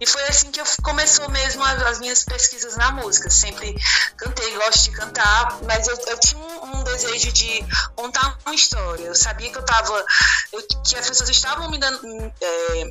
e 0.00 0.06
foi 0.06 0.22
assim 0.24 0.50
que 0.50 0.60
eu 0.60 0.64
começou 0.82 1.28
mesmo 1.30 1.62
as, 1.64 1.82
as, 1.82 1.98
minhas 1.98 2.24
pesquisas 2.24 2.76
na 2.76 2.92
música. 2.92 3.30
Sempre 3.30 3.74
cantei, 4.16 4.54
gosto 4.56 4.84
de 4.84 4.90
cantar, 4.92 5.58
mas 5.62 5.86
eu, 5.88 5.96
eu 6.06 6.18
tinha 6.18 6.40
um, 6.40 6.78
um, 6.78 6.84
desejo 6.84 7.32
de 7.32 7.64
contar 7.94 8.38
uma 8.44 8.54
história. 8.54 9.04
Eu 9.04 9.14
sabia 9.14 9.50
que 9.50 9.58
eu 9.58 9.64
tava. 9.64 10.04
Eu, 10.52 10.66
que 10.84 10.96
as 10.96 11.08
pessoas 11.08 11.28
estavam 11.28 11.70
me 11.70 11.78
dando. 11.78 12.00
É, 12.40 12.90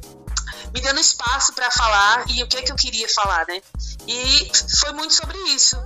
me 0.73 0.79
dando 0.79 0.99
espaço 0.99 1.53
para 1.53 1.69
falar 1.69 2.25
e 2.29 2.41
o 2.43 2.47
que 2.47 2.57
é 2.57 2.61
que 2.61 2.71
eu 2.71 2.75
queria 2.75 3.09
falar, 3.09 3.45
né? 3.47 3.61
E 4.07 4.51
foi 4.79 4.93
muito 4.93 5.13
sobre 5.13 5.37
isso 5.49 5.77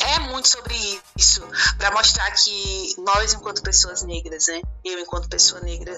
é 0.00 0.18
muito 0.18 0.48
sobre 0.48 0.74
isso, 1.16 1.42
para 1.78 1.90
mostrar 1.90 2.30
que 2.32 2.94
nós, 2.98 3.32
enquanto 3.32 3.62
pessoas 3.62 4.02
negras, 4.02 4.46
né, 4.48 4.60
eu, 4.84 4.98
enquanto 4.98 5.28
pessoa 5.28 5.60
negra, 5.62 5.92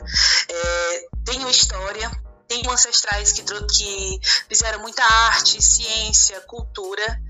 é, 0.48 1.06
tenho 1.24 1.48
história, 1.48 2.10
tenho 2.48 2.70
ancestrais 2.70 3.32
que, 3.32 3.42
que 3.42 4.20
fizeram 4.48 4.80
muita 4.80 5.04
arte, 5.04 5.62
ciência, 5.62 6.40
cultura, 6.40 7.20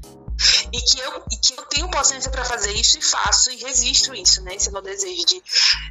e 0.73 0.81
que 0.81 1.01
eu, 1.01 1.25
e 1.33 1.37
que 1.37 1.53
eu 1.59 1.65
tenho 1.65 1.91
potência 1.91 2.31
para 2.31 2.45
fazer 2.45 2.73
isso 2.73 2.97
e 2.97 3.03
faço 3.03 3.51
e 3.51 3.57
registro 3.57 4.15
isso, 4.15 4.41
né? 4.43 4.55
Esse 4.55 4.69
é 4.69 4.71
o 4.71 4.75
meu 4.75 4.83
desejo 4.83 5.27
de 5.27 5.43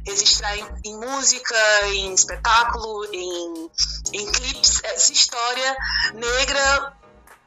registrar 0.06 0.56
em, 0.56 0.66
em 0.86 0.96
música, 0.98 1.54
em 1.88 2.14
espetáculo, 2.14 3.04
em, 3.12 3.70
em 4.14 4.32
clipes, 4.32 4.82
essa 4.84 5.12
história 5.12 5.76
negra 6.14 6.97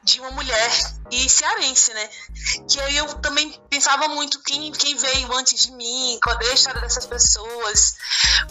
de 0.04 0.20
uma 0.20 0.30
mulher 0.32 0.70
e 1.10 1.28
cearense, 1.28 1.92
né? 1.94 2.08
Que 2.68 2.80
aí 2.80 2.96
eu 2.96 3.06
também 3.14 3.52
pensava 3.70 4.08
muito 4.08 4.42
quem, 4.42 4.72
quem 4.72 4.96
veio 4.96 5.32
antes 5.34 5.62
de 5.62 5.72
mim, 5.72 6.18
qual 6.22 6.38
é 6.40 6.50
a 6.50 6.54
história 6.54 6.80
dessas 6.80 7.06
pessoas, 7.06 7.94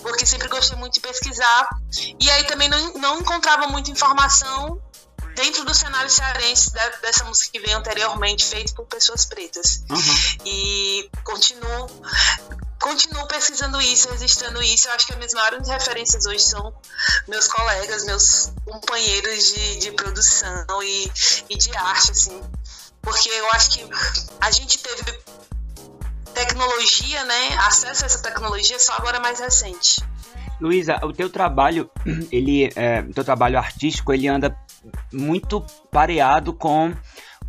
porque 0.01 0.25
sempre 0.25 0.47
gostei 0.47 0.77
muito 0.77 0.93
de 0.93 1.01
pesquisar. 1.01 1.69
E 2.19 2.29
aí 2.29 2.43
também 2.45 2.69
não, 2.69 2.93
não 2.93 3.19
encontrava 3.19 3.67
muita 3.67 3.91
informação 3.91 4.81
dentro 5.35 5.63
do 5.65 5.73
cenário 5.73 6.09
cearense 6.09 6.73
da, 6.73 6.89
dessa 7.01 7.23
música 7.23 7.51
que 7.53 7.59
veio 7.59 7.77
anteriormente, 7.77 8.45
feita 8.45 8.73
por 8.73 8.85
pessoas 8.85 9.25
pretas. 9.25 9.83
Uhum. 9.89 10.45
E 10.45 11.09
continuo 11.23 11.87
continuo 12.81 13.27
pesquisando 13.27 13.79
isso, 13.79 14.09
registrando 14.09 14.61
isso. 14.61 14.87
Eu 14.87 14.93
acho 14.93 15.05
que 15.05 15.13
as 15.13 15.17
minhas 15.17 15.33
maiores 15.33 15.67
referências 15.69 16.25
hoje 16.25 16.41
são 16.41 16.73
meus 17.27 17.47
colegas, 17.47 18.05
meus 18.05 18.51
companheiros 18.65 19.53
de, 19.53 19.77
de 19.77 19.91
produção 19.91 20.83
e, 20.83 21.11
e 21.49 21.57
de 21.57 21.75
arte, 21.77 22.11
assim. 22.11 22.41
Porque 23.01 23.29
eu 23.29 23.49
acho 23.51 23.71
que 23.71 23.89
a 24.41 24.51
gente 24.51 24.79
teve 24.79 25.19
tecnologia, 26.33 27.23
né? 27.25 27.55
Acesso 27.59 28.03
a 28.03 28.07
essa 28.07 28.19
tecnologia 28.19 28.79
só 28.79 28.93
agora 28.93 29.19
mais 29.19 29.39
recente. 29.39 30.01
Luísa, 30.59 30.99
o 31.03 31.13
teu 31.13 31.29
trabalho, 31.29 31.89
ele, 32.31 32.69
é, 32.75 33.01
teu 33.13 33.23
trabalho 33.23 33.57
artístico, 33.57 34.13
ele 34.13 34.27
anda 34.27 34.55
muito 35.11 35.61
pareado 35.91 36.53
com 36.53 36.93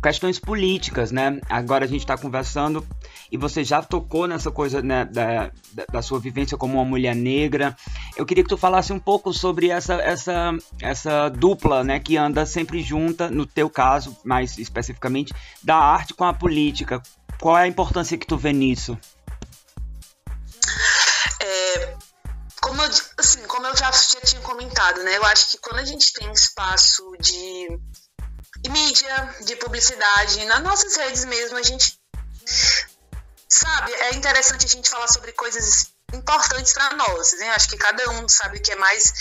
questões 0.01 0.37
políticas, 0.37 1.11
né? 1.11 1.39
Agora 1.49 1.85
a 1.85 1.87
gente 1.87 2.01
está 2.01 2.17
conversando 2.17 2.85
e 3.33 3.37
você 3.37 3.63
já 3.63 3.81
tocou 3.81 4.27
nessa 4.27 4.51
coisa 4.51 4.79
né, 4.79 5.05
da, 5.05 5.51
da 5.91 6.03
sua 6.03 6.19
vivência 6.19 6.55
como 6.55 6.75
uma 6.75 6.85
mulher 6.85 7.15
negra. 7.15 7.75
Eu 8.15 8.27
queria 8.27 8.43
que 8.43 8.49
tu 8.49 8.57
falasse 8.57 8.93
um 8.93 8.99
pouco 8.99 9.33
sobre 9.33 9.71
essa, 9.71 9.95
essa, 9.95 10.51
essa 10.79 11.29
dupla, 11.29 11.83
né, 11.83 11.99
que 11.99 12.15
anda 12.15 12.45
sempre 12.45 12.83
junta, 12.83 13.31
no 13.31 13.47
teu 13.47 13.71
caso, 13.71 14.15
mais 14.23 14.59
especificamente, 14.59 15.33
da 15.63 15.75
arte 15.75 16.13
com 16.13 16.23
a 16.23 16.31
política. 16.31 17.01
Qual 17.41 17.57
é 17.57 17.63
a 17.63 17.67
importância 17.67 18.19
que 18.19 18.27
tu 18.27 18.37
vê 18.37 18.53
nisso? 18.53 18.95
É, 21.41 21.95
como 22.61 22.83
eu, 22.83 22.89
assim, 23.17 23.41
como 23.47 23.65
eu 23.65 23.75
já, 23.75 23.89
já 23.91 24.21
tinha 24.21 24.41
comentado, 24.43 25.01
né? 25.01 25.17
Eu 25.17 25.25
acho 25.25 25.49
que 25.49 25.57
quando 25.57 25.79
a 25.79 25.85
gente 25.85 26.13
tem 26.13 26.31
espaço 26.31 27.03
de 27.19 27.79
mídia, 28.69 29.35
de 29.43 29.55
publicidade, 29.55 30.45
nas 30.45 30.61
nossas 30.61 30.95
redes 30.97 31.25
mesmo, 31.25 31.57
a 31.57 31.63
gente 31.63 31.97
sabe, 33.63 33.93
é 33.93 34.15
interessante 34.15 34.65
a 34.65 34.69
gente 34.69 34.89
falar 34.89 35.07
sobre 35.07 35.31
coisas 35.31 35.93
importantes 36.13 36.73
para 36.73 36.95
nós, 36.95 37.33
né? 37.39 37.49
Acho 37.51 37.69
que 37.69 37.77
cada 37.77 38.07
um 38.11 38.27
sabe 38.29 38.57
o 38.57 38.61
que 38.61 38.71
é 38.71 38.75
mais 38.75 39.13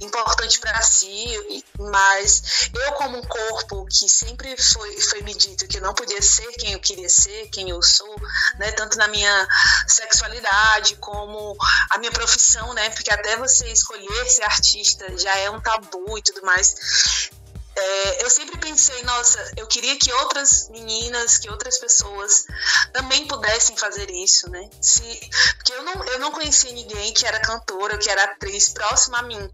importante 0.00 0.58
para 0.58 0.82
si, 0.82 1.64
mas 1.78 2.68
eu 2.74 2.92
como 2.92 3.16
um 3.16 3.22
corpo 3.22 3.86
que 3.86 4.08
sempre 4.08 4.54
foi 4.56 5.00
foi 5.00 5.22
me 5.22 5.34
dito 5.34 5.66
que 5.66 5.78
eu 5.78 5.82
não 5.82 5.94
podia 5.94 6.20
ser 6.20 6.46
quem 6.58 6.72
eu 6.72 6.80
queria 6.80 7.08
ser, 7.08 7.48
quem 7.48 7.70
eu 7.70 7.80
sou, 7.80 8.16
né? 8.58 8.72
Tanto 8.72 8.98
na 8.98 9.08
minha 9.08 9.48
sexualidade 9.86 10.96
como 10.96 11.56
a 11.90 11.98
minha 11.98 12.12
profissão, 12.12 12.74
né? 12.74 12.90
Porque 12.90 13.10
até 13.10 13.36
você 13.36 13.68
escolher 13.68 14.26
ser 14.28 14.42
artista 14.42 15.16
já 15.16 15.34
é 15.38 15.48
um 15.48 15.60
tabu 15.60 16.18
e 16.18 16.22
tudo 16.22 16.44
mais. 16.44 17.30
É, 17.78 18.24
eu 18.24 18.30
sempre 18.30 18.56
pensei, 18.58 19.02
nossa, 19.02 19.52
eu 19.56 19.66
queria 19.66 19.98
que 19.98 20.10
outras 20.14 20.68
meninas, 20.70 21.36
que 21.36 21.50
outras 21.50 21.78
pessoas 21.78 22.46
também 22.92 23.26
pudessem 23.26 23.76
fazer 23.76 24.10
isso, 24.10 24.50
né? 24.50 24.68
Se, 24.80 25.02
porque 25.56 25.74
eu 25.74 25.82
não, 25.82 26.04
eu 26.04 26.18
não 26.18 26.32
conhecia 26.32 26.72
ninguém 26.72 27.12
que 27.12 27.26
era 27.26 27.38
cantora, 27.40 27.98
que 27.98 28.08
era 28.08 28.24
atriz 28.24 28.70
próxima 28.70 29.18
a 29.18 29.22
mim. 29.22 29.50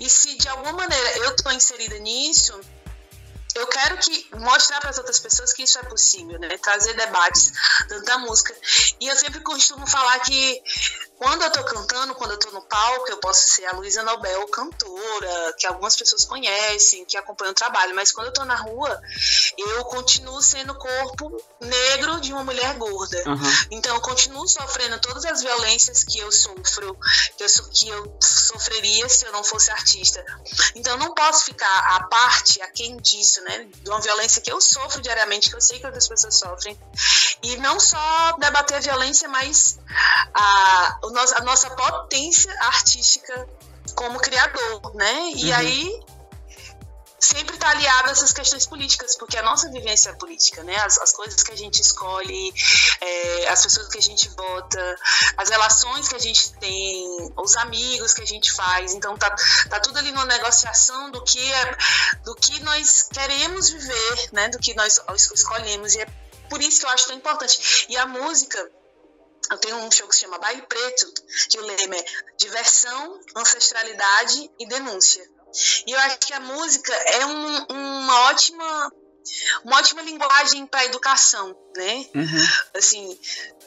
E 0.00 0.08
se 0.08 0.36
de 0.38 0.48
alguma 0.48 0.72
maneira 0.72 1.18
eu 1.18 1.34
estou 1.34 1.52
inserida 1.52 1.98
nisso, 1.98 2.58
eu 3.56 3.66
quero 3.66 3.96
que 3.98 4.28
mostrar 4.36 4.80
para 4.80 4.90
as 4.90 4.98
outras 4.98 5.18
pessoas 5.18 5.52
que 5.52 5.62
isso 5.62 5.78
é 5.78 5.82
possível, 5.84 6.38
né? 6.38 6.58
Trazer 6.58 6.94
debates 6.94 7.52
dentro 7.88 8.04
da 8.04 8.18
música. 8.18 8.54
E 9.00 9.08
eu 9.08 9.16
sempre 9.16 9.40
costumo 9.40 9.86
falar 9.86 10.18
que 10.20 10.62
quando 11.16 11.42
eu 11.42 11.50
tô 11.50 11.64
cantando, 11.64 12.14
quando 12.14 12.32
eu 12.32 12.38
tô 12.38 12.50
no 12.50 12.60
palco, 12.62 13.08
eu 13.08 13.16
posso 13.16 13.48
ser 13.48 13.64
a 13.64 13.72
Luísa 13.72 14.02
Nobel 14.02 14.46
cantora, 14.48 15.54
que 15.58 15.66
algumas 15.66 15.96
pessoas 15.96 16.26
conhecem, 16.26 17.06
que 17.06 17.16
acompanham 17.16 17.52
o 17.52 17.54
trabalho, 17.54 17.94
mas 17.94 18.12
quando 18.12 18.26
eu 18.26 18.32
tô 18.32 18.44
na 18.44 18.56
rua, 18.56 19.00
eu 19.56 19.84
continuo 19.86 20.42
sendo 20.42 20.74
o 20.74 20.78
corpo 20.78 21.42
negro 21.60 22.20
de 22.20 22.32
uma 22.32 22.44
mulher 22.44 22.74
gorda. 22.74 23.22
Uhum. 23.26 23.66
Então 23.70 23.94
eu 23.94 24.00
continuo 24.02 24.46
sofrendo 24.46 25.00
todas 25.00 25.24
as 25.24 25.40
violências 25.40 26.04
que 26.04 26.18
eu 26.18 26.30
sofro, 26.30 26.98
que 27.38 27.44
eu, 27.44 27.48
que 27.72 27.88
eu 27.88 28.18
sofreria 28.46 29.08
se 29.08 29.24
eu 29.26 29.32
não 29.32 29.42
fosse 29.44 29.70
artista. 29.70 30.24
Então 30.74 30.92
eu 30.94 30.98
não 30.98 31.14
posso 31.14 31.44
ficar 31.44 31.96
à 31.96 32.04
parte, 32.04 32.60
a 32.62 32.68
quem 32.68 32.96
disso, 32.98 33.42
né? 33.42 33.66
De 33.82 33.90
uma 33.90 34.00
violência 34.00 34.40
que 34.40 34.50
eu 34.50 34.60
sofro 34.60 35.00
diariamente, 35.00 35.50
que 35.50 35.56
eu 35.56 35.60
sei 35.60 35.78
que 35.78 35.86
outras 35.86 36.08
pessoas 36.08 36.38
sofrem. 36.38 36.78
E 37.42 37.56
não 37.56 37.78
só 37.78 38.32
debater 38.38 38.76
a 38.76 38.80
violência, 38.80 39.28
mas 39.28 39.78
a 40.34 40.98
a 41.36 41.42
nossa 41.42 41.70
potência 41.70 42.52
artística 42.60 43.48
como 43.94 44.18
criador, 44.18 44.94
né? 44.94 45.30
E 45.34 45.50
uhum. 45.50 45.56
aí 45.56 46.00
sempre 47.18 47.54
está 47.54 47.70
aliado 47.70 48.08
a 48.08 48.12
essas 48.12 48.32
questões 48.32 48.66
políticas, 48.66 49.16
porque 49.16 49.36
a 49.36 49.42
nossa 49.42 49.70
vivência 49.70 50.10
é 50.10 50.12
política, 50.14 50.62
né? 50.62 50.76
As, 50.76 50.98
as 50.98 51.12
coisas 51.12 51.42
que 51.42 51.52
a 51.52 51.56
gente 51.56 51.80
escolhe, 51.80 52.52
é, 53.00 53.48
as 53.48 53.62
pessoas 53.62 53.88
que 53.88 53.98
a 53.98 54.02
gente 54.02 54.28
vota, 54.30 54.96
as 55.36 55.48
relações 55.48 56.08
que 56.08 56.16
a 56.16 56.18
gente 56.18 56.52
tem, 56.54 57.34
os 57.36 57.56
amigos 57.56 58.12
que 58.12 58.22
a 58.22 58.26
gente 58.26 58.52
faz. 58.52 58.94
Então 58.94 59.16
tá, 59.16 59.34
tá 59.68 59.80
tudo 59.80 59.98
ali 59.98 60.12
numa 60.12 60.26
negociação 60.26 61.10
do 61.10 61.22
que 61.24 61.52
é, 61.52 61.76
do 62.24 62.34
que 62.34 62.60
nós 62.60 63.08
queremos 63.12 63.70
viver, 63.70 64.28
né? 64.32 64.48
Do 64.48 64.58
que 64.58 64.74
nós 64.74 65.00
escolhemos. 65.34 65.94
E 65.94 66.02
é 66.02 66.06
por 66.50 66.60
isso 66.60 66.80
que 66.80 66.86
eu 66.86 66.90
acho 66.90 67.06
tão 67.06 67.16
importante. 67.16 67.86
E 67.88 67.96
a 67.96 68.06
música 68.06 68.70
eu 69.50 69.58
tenho 69.58 69.76
um 69.76 69.90
show 69.90 70.08
que 70.08 70.14
se 70.14 70.22
chama 70.22 70.38
Baile 70.38 70.62
Preto, 70.62 71.12
que 71.48 71.58
o 71.58 71.62
lema 71.62 71.94
é 71.94 72.04
diversão, 72.36 73.20
ancestralidade 73.36 74.50
e 74.58 74.66
denúncia. 74.66 75.35
E 75.86 75.92
eu 75.92 75.98
acho 76.00 76.18
que 76.18 76.32
a 76.32 76.40
música 76.40 76.92
é 76.92 77.26
um, 77.26 77.66
uma 77.70 78.30
ótima 78.30 78.92
uma 79.64 79.78
ótima 79.78 80.02
linguagem 80.02 80.66
para 80.66 80.84
educação, 80.84 81.56
né? 81.76 82.06
Uhum. 82.14 82.48
Assim, 82.74 83.18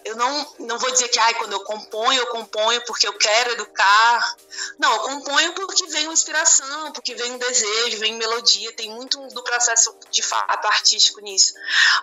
eu 0.05 0.15
não, 0.15 0.55
não 0.59 0.79
vou 0.79 0.91
dizer 0.91 1.07
que 1.09 1.19
ai, 1.19 1.33
quando 1.35 1.53
eu 1.53 1.59
componho, 1.61 2.19
eu 2.19 2.27
componho 2.27 2.83
porque 2.85 3.07
eu 3.07 3.13
quero 3.13 3.51
educar. 3.51 4.35
Não, 4.77 4.91
eu 4.91 4.99
componho 5.01 5.53
porque 5.53 5.85
vem 5.87 6.07
uma 6.07 6.13
inspiração, 6.13 6.91
porque 6.91 7.15
vem 7.15 7.33
um 7.33 7.37
desejo, 7.37 7.99
vem 7.99 8.15
melodia, 8.15 8.73
tem 8.73 8.89
muito 8.91 9.19
do 9.27 9.43
processo 9.43 9.95
de 10.09 10.21
fato 10.21 10.65
artístico 10.67 11.19
nisso. 11.21 11.53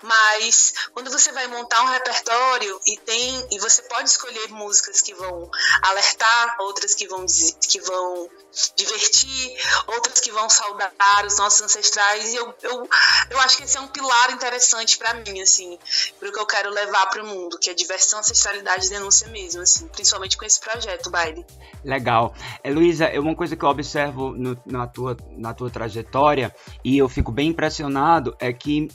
Mas 0.03 0.75
quando 0.93 1.11
você 1.11 1.33
vai 1.33 1.47
montar 1.49 1.83
um 1.83 1.89
repertório 1.89 2.81
e 2.87 2.97
tem 2.99 3.49
e 3.51 3.59
você 3.59 3.83
pode 3.83 4.09
escolher 4.09 4.49
músicas 4.49 5.01
que 5.01 5.15
vão 5.15 5.51
alertar, 5.83 6.57
outras 6.61 6.95
que 6.95 7.07
vão 7.09 7.25
que 7.27 7.81
vão 7.81 8.31
divertir, 8.75 9.57
outras 9.87 10.21
que 10.21 10.31
vão 10.31 10.49
saudar 10.49 11.27
os 11.27 11.39
nossos 11.39 11.61
ancestrais. 11.63 12.33
E 12.33 12.37
eu, 12.37 12.55
eu, 12.63 12.89
eu 13.31 13.41
acho 13.47 13.57
que 13.57 13.65
esse 13.65 13.77
é 13.77 13.81
um 13.81 13.87
pilar 13.87 14.31
interessante 14.33 14.99
para 14.99 15.15
mim, 15.15 15.41
assim, 15.41 15.79
para 16.19 16.29
o 16.29 16.33
que 16.33 16.39
eu 16.39 16.47
quero 16.47 16.71
levar 16.71 17.07
para 17.07 17.23
o 17.23 17.27
mundo, 17.27 17.59
que 17.59 17.71
é 17.71 17.75
diversão, 17.75 18.19
ancestralidade 18.19 18.87
e 18.87 18.91
denúncia 18.91 19.29
mesmo, 19.29 19.63
assim, 19.63 19.89
principalmente 19.89 20.37
com 20.37 20.45
esse 20.45 20.61
projeto, 20.61 21.11
Baile. 21.11 21.47
Legal. 21.85 22.35
É, 22.63 22.71
Luísa, 22.71 23.07
é 23.07 23.19
uma 23.19 23.35
coisa 23.35 23.57
que 23.57 23.65
eu 23.65 23.69
observo 23.69 24.33
no, 24.33 24.59
na, 24.67 24.87
tua, 24.87 25.17
na 25.37 25.55
tua 25.55 25.71
trajetória 25.71 26.55
e 26.85 26.99
eu 26.99 27.09
fico 27.09 27.31
bem 27.33 27.49
impressionado 27.51 28.37
é 28.41 28.53
que 28.53 28.89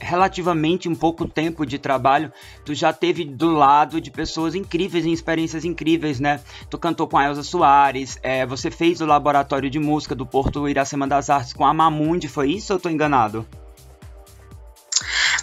relativamente 0.00 0.88
um 0.88 0.94
pouco 0.96 1.28
tempo 1.28 1.64
de 1.64 1.78
trabalho, 1.78 2.32
tu 2.64 2.74
já 2.74 2.92
teve 2.92 3.24
do 3.24 3.50
lado 3.52 4.00
de 4.00 4.10
pessoas 4.10 4.54
incríveis, 4.54 5.06
em 5.06 5.12
experiências 5.12 5.64
incríveis, 5.64 6.18
né? 6.18 6.40
Tu 6.68 6.76
cantou 6.76 7.06
com 7.06 7.18
a 7.18 7.26
Elza 7.26 7.44
Soares, 7.44 8.18
é, 8.20 8.44
você 8.44 8.70
fez 8.70 9.00
o 9.00 9.06
laboratório 9.06 9.70
de 9.70 9.78
música 9.78 10.14
do 10.14 10.26
Porto 10.26 10.68
Iracema 10.68 11.06
das 11.06 11.30
Artes 11.30 11.52
com 11.52 11.64
a 11.64 11.72
Mamundi, 11.72 12.26
foi 12.26 12.50
isso 12.50 12.72
ou 12.72 12.78
eu 12.78 12.82
tô 12.82 12.88
enganado? 12.88 13.46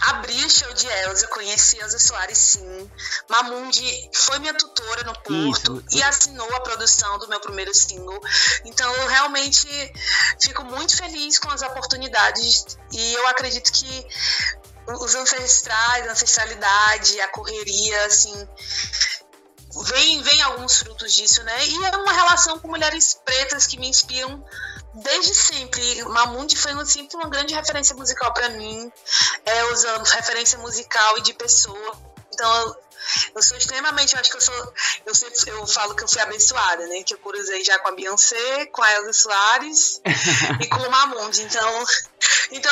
Abri 0.09 0.49
show 0.49 0.73
de 0.73 0.87
Elza, 0.87 1.27
conheci 1.27 1.79
Elza 1.79 1.99
Soares 1.99 2.37
sim. 2.37 2.91
Mamundi 3.27 4.09
foi 4.13 4.39
minha 4.39 4.53
tutora 4.53 5.03
no 5.03 5.13
Porto 5.21 5.83
Isso. 5.87 5.97
e 5.97 6.03
assinou 6.03 6.55
a 6.55 6.61
produção 6.61 7.17
do 7.19 7.27
meu 7.27 7.39
primeiro 7.39 7.73
single. 7.73 8.19
Então 8.65 8.93
eu 8.95 9.07
realmente 9.07 9.67
fico 10.41 10.63
muito 10.63 10.95
feliz 10.95 11.37
com 11.39 11.49
as 11.51 11.61
oportunidades 11.61 12.77
e 12.91 13.13
eu 13.13 13.27
acredito 13.27 13.71
que 13.71 14.07
os 14.87 15.15
ancestrais, 15.15 16.07
a 16.07 16.11
ancestralidade, 16.11 17.19
a 17.21 17.27
correria, 17.27 18.05
assim, 18.05 18.47
vem, 19.83 20.21
vem 20.21 20.41
alguns 20.41 20.77
frutos 20.77 21.13
disso, 21.13 21.43
né? 21.43 21.67
E 21.67 21.85
é 21.85 21.97
uma 21.97 22.11
relação 22.11 22.59
com 22.59 22.67
mulheres 22.67 23.19
pretas 23.23 23.67
que 23.67 23.77
me 23.77 23.87
inspiram 23.87 24.43
desde 24.95 25.33
sempre. 25.33 26.03
Mamundi 26.05 26.55
foi 26.55 26.73
sempre 26.85 27.15
uma 27.17 27.29
grande 27.29 27.53
referência 27.53 27.95
musical 27.95 28.33
para 28.33 28.49
mim, 28.49 28.91
é, 29.49 29.71
usando 29.71 30.03
referência 30.03 30.57
musical 30.59 31.17
e 31.17 31.21
de 31.21 31.33
pessoa. 31.33 31.97
Então, 32.33 32.61
eu, 32.61 32.75
eu 33.35 33.43
sou 33.43 33.57
extremamente, 33.57 34.13
eu 34.13 34.19
acho 34.19 34.29
que 34.29 34.37
eu 34.37 34.41
sou, 34.41 34.73
eu 35.05 35.15
sempre 35.15 35.49
eu 35.49 35.67
falo 35.67 35.95
que 35.95 36.03
eu 36.03 36.07
fui 36.07 36.21
abençoada, 36.21 36.85
né? 36.87 37.03
Que 37.03 37.13
eu 37.13 37.17
cruzei 37.17 37.63
já 37.63 37.77
com 37.79 37.89
a 37.89 37.91
Beyoncé, 37.91 38.65
com 38.67 38.83
a 38.83 38.93
Elza 38.93 39.13
Soares 39.13 40.01
e 40.61 40.67
com 40.67 40.77
o 40.77 40.91
Mamundi. 40.91 41.41
Então, 41.43 41.85
então, 42.51 42.71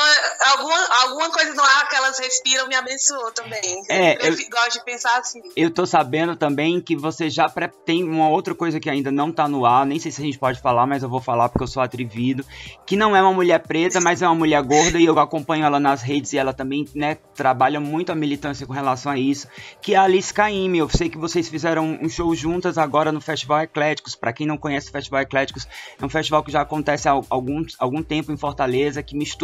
alguma, 0.51 0.87
alguma 1.03 1.31
coisa 1.31 1.53
no 1.53 1.61
ar 1.61 1.87
que 1.89 1.95
elas 1.95 2.19
respiram 2.19 2.67
me 2.67 2.75
abençoou 2.75 3.31
também. 3.31 3.83
É, 3.89 4.27
eu, 4.27 4.33
eu 4.33 4.49
gosto 4.49 4.73
de 4.73 4.85
pensar 4.85 5.17
assim. 5.17 5.41
Eu 5.55 5.71
tô 5.71 5.85
sabendo 5.85 6.35
também 6.35 6.81
que 6.81 6.95
você 6.95 7.29
já 7.29 7.47
tem 7.85 8.03
uma 8.03 8.29
outra 8.29 8.53
coisa 8.53 8.79
que 8.79 8.89
ainda 8.89 9.11
não 9.11 9.31
tá 9.31 9.47
no 9.47 9.65
ar, 9.65 9.85
nem 9.85 9.99
sei 9.99 10.11
se 10.11 10.21
a 10.21 10.25
gente 10.25 10.37
pode 10.37 10.59
falar, 10.59 10.85
mas 10.85 11.03
eu 11.03 11.09
vou 11.09 11.21
falar 11.21 11.49
porque 11.49 11.63
eu 11.63 11.67
sou 11.67 11.81
atrevido, 11.81 12.45
que 12.85 12.95
não 12.95 13.15
é 13.15 13.21
uma 13.21 13.33
mulher 13.33 13.59
preta, 13.59 13.99
mas 13.99 14.21
é 14.21 14.27
uma 14.27 14.35
mulher 14.35 14.61
gorda 14.61 14.99
e 14.99 15.05
eu 15.05 15.17
acompanho 15.19 15.65
ela 15.65 15.79
nas 15.79 16.01
redes 16.01 16.33
e 16.33 16.37
ela 16.37 16.53
também, 16.53 16.87
né, 16.93 17.17
trabalha 17.35 17.79
muito 17.79 18.11
a 18.11 18.15
militância 18.15 18.65
com 18.65 18.73
relação 18.73 19.11
a 19.11 19.17
isso, 19.17 19.47
que 19.81 19.93
é 19.93 19.97
a 19.97 20.03
Alice 20.03 20.33
Caymmi. 20.33 20.79
Eu 20.79 20.89
sei 20.89 21.09
que 21.09 21.17
vocês 21.17 21.47
fizeram 21.47 21.97
um 22.01 22.09
show 22.09 22.33
juntas 22.35 22.77
agora 22.77 23.11
no 23.11 23.21
Festival 23.21 23.61
Ecléticos. 23.61 24.15
Para 24.15 24.33
quem 24.33 24.45
não 24.47 24.57
conhece 24.57 24.89
o 24.89 24.91
Festival 24.91 25.21
Ecléticos, 25.21 25.67
é 25.99 26.05
um 26.05 26.09
festival 26.09 26.43
que 26.43 26.51
já 26.51 26.61
acontece 26.61 27.07
há 27.07 27.11
algum, 27.29 27.63
algum 27.79 28.03
tempo 28.03 28.31
em 28.31 28.37
Fortaleza, 28.37 29.01
que 29.03 29.15
mistura 29.15 29.36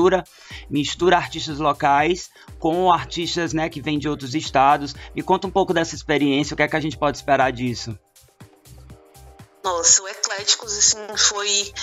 mistura 0.69 1.17
artistas 1.17 1.59
locais 1.59 2.29
com 2.59 2.91
artistas 2.91 3.53
né, 3.53 3.69
que 3.69 3.81
vêm 3.81 3.99
de 3.99 4.07
outros 4.07 4.33
estados. 4.35 4.95
Me 5.15 5.21
conta 5.21 5.47
um 5.47 5.51
pouco 5.51 5.73
dessa 5.73 5.95
experiência, 5.95 6.53
o 6.53 6.57
que 6.57 6.63
é 6.63 6.67
que 6.67 6.75
a 6.75 6.79
gente 6.79 6.97
pode 6.97 7.17
esperar 7.17 7.51
disso? 7.51 7.97
Nossa, 9.63 10.01
o 10.03 10.07
Ecléticos 10.07 10.77
assim, 10.77 10.97
foi 11.15 11.73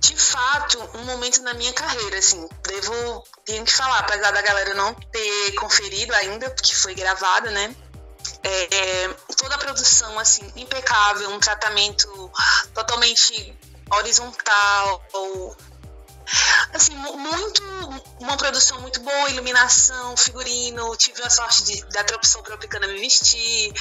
de 0.00 0.16
fato 0.16 0.78
um 0.94 1.04
momento 1.04 1.42
na 1.42 1.54
minha 1.54 1.72
carreira, 1.72 2.18
assim, 2.18 2.48
devo 2.66 3.24
tenho 3.44 3.64
que 3.64 3.72
falar, 3.72 4.00
apesar 4.00 4.30
da 4.32 4.42
galera 4.42 4.74
não 4.74 4.94
ter 4.94 5.52
conferido 5.54 6.12
ainda, 6.14 6.50
porque 6.50 6.74
foi 6.74 6.94
gravada, 6.94 7.50
né? 7.50 7.74
É, 8.42 8.74
é, 8.74 9.08
toda 9.36 9.54
a 9.54 9.58
produção 9.58 10.18
assim 10.18 10.50
impecável, 10.56 11.30
um 11.30 11.38
tratamento 11.38 12.30
totalmente 12.74 13.56
horizontal, 13.90 15.04
assim, 16.72 16.94
muito, 16.96 17.62
uma 18.20 18.36
produção 18.36 18.80
muito 18.80 19.00
boa, 19.00 19.30
iluminação, 19.30 20.16
figurino, 20.16 20.96
tive 20.96 21.22
a 21.22 21.30
sorte 21.30 21.64
de, 21.64 21.84
da 21.86 22.04
Tropção 22.04 22.42
Tropicana 22.42 22.86
me 22.86 22.98
vestir, 22.98 23.72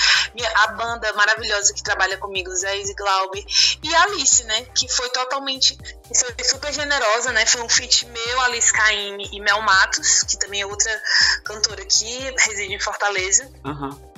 a 0.64 0.68
banda 0.68 1.12
maravilhosa 1.14 1.74
que 1.74 1.84
trabalha 1.84 2.18
comigo, 2.18 2.54
Zé 2.56 2.78
e 2.78 2.94
Glaube, 2.94 3.46
e 3.84 3.96
a 3.96 4.04
Alice, 4.04 4.44
né, 4.44 4.66
que 4.76 4.88
foi 4.88 5.10
totalmente, 5.10 5.78
foi 6.14 6.44
super 6.44 6.74
generosa, 6.74 7.32
né, 7.32 7.46
foi 7.46 7.62
um 7.62 7.70
feat 7.70 8.06
meu, 8.06 8.42
Alice 8.42 8.72
Caime 8.72 9.30
e 9.32 9.40
Mel 9.40 9.62
Matos, 9.62 10.24
que 10.24 10.38
também 10.38 10.62
é 10.62 10.66
outra 10.66 11.02
cantora 11.44 11.86
que 11.86 12.20
reside 12.38 12.74
em 12.74 12.80
Fortaleza. 12.80 13.50
Uhum. 13.64 14.12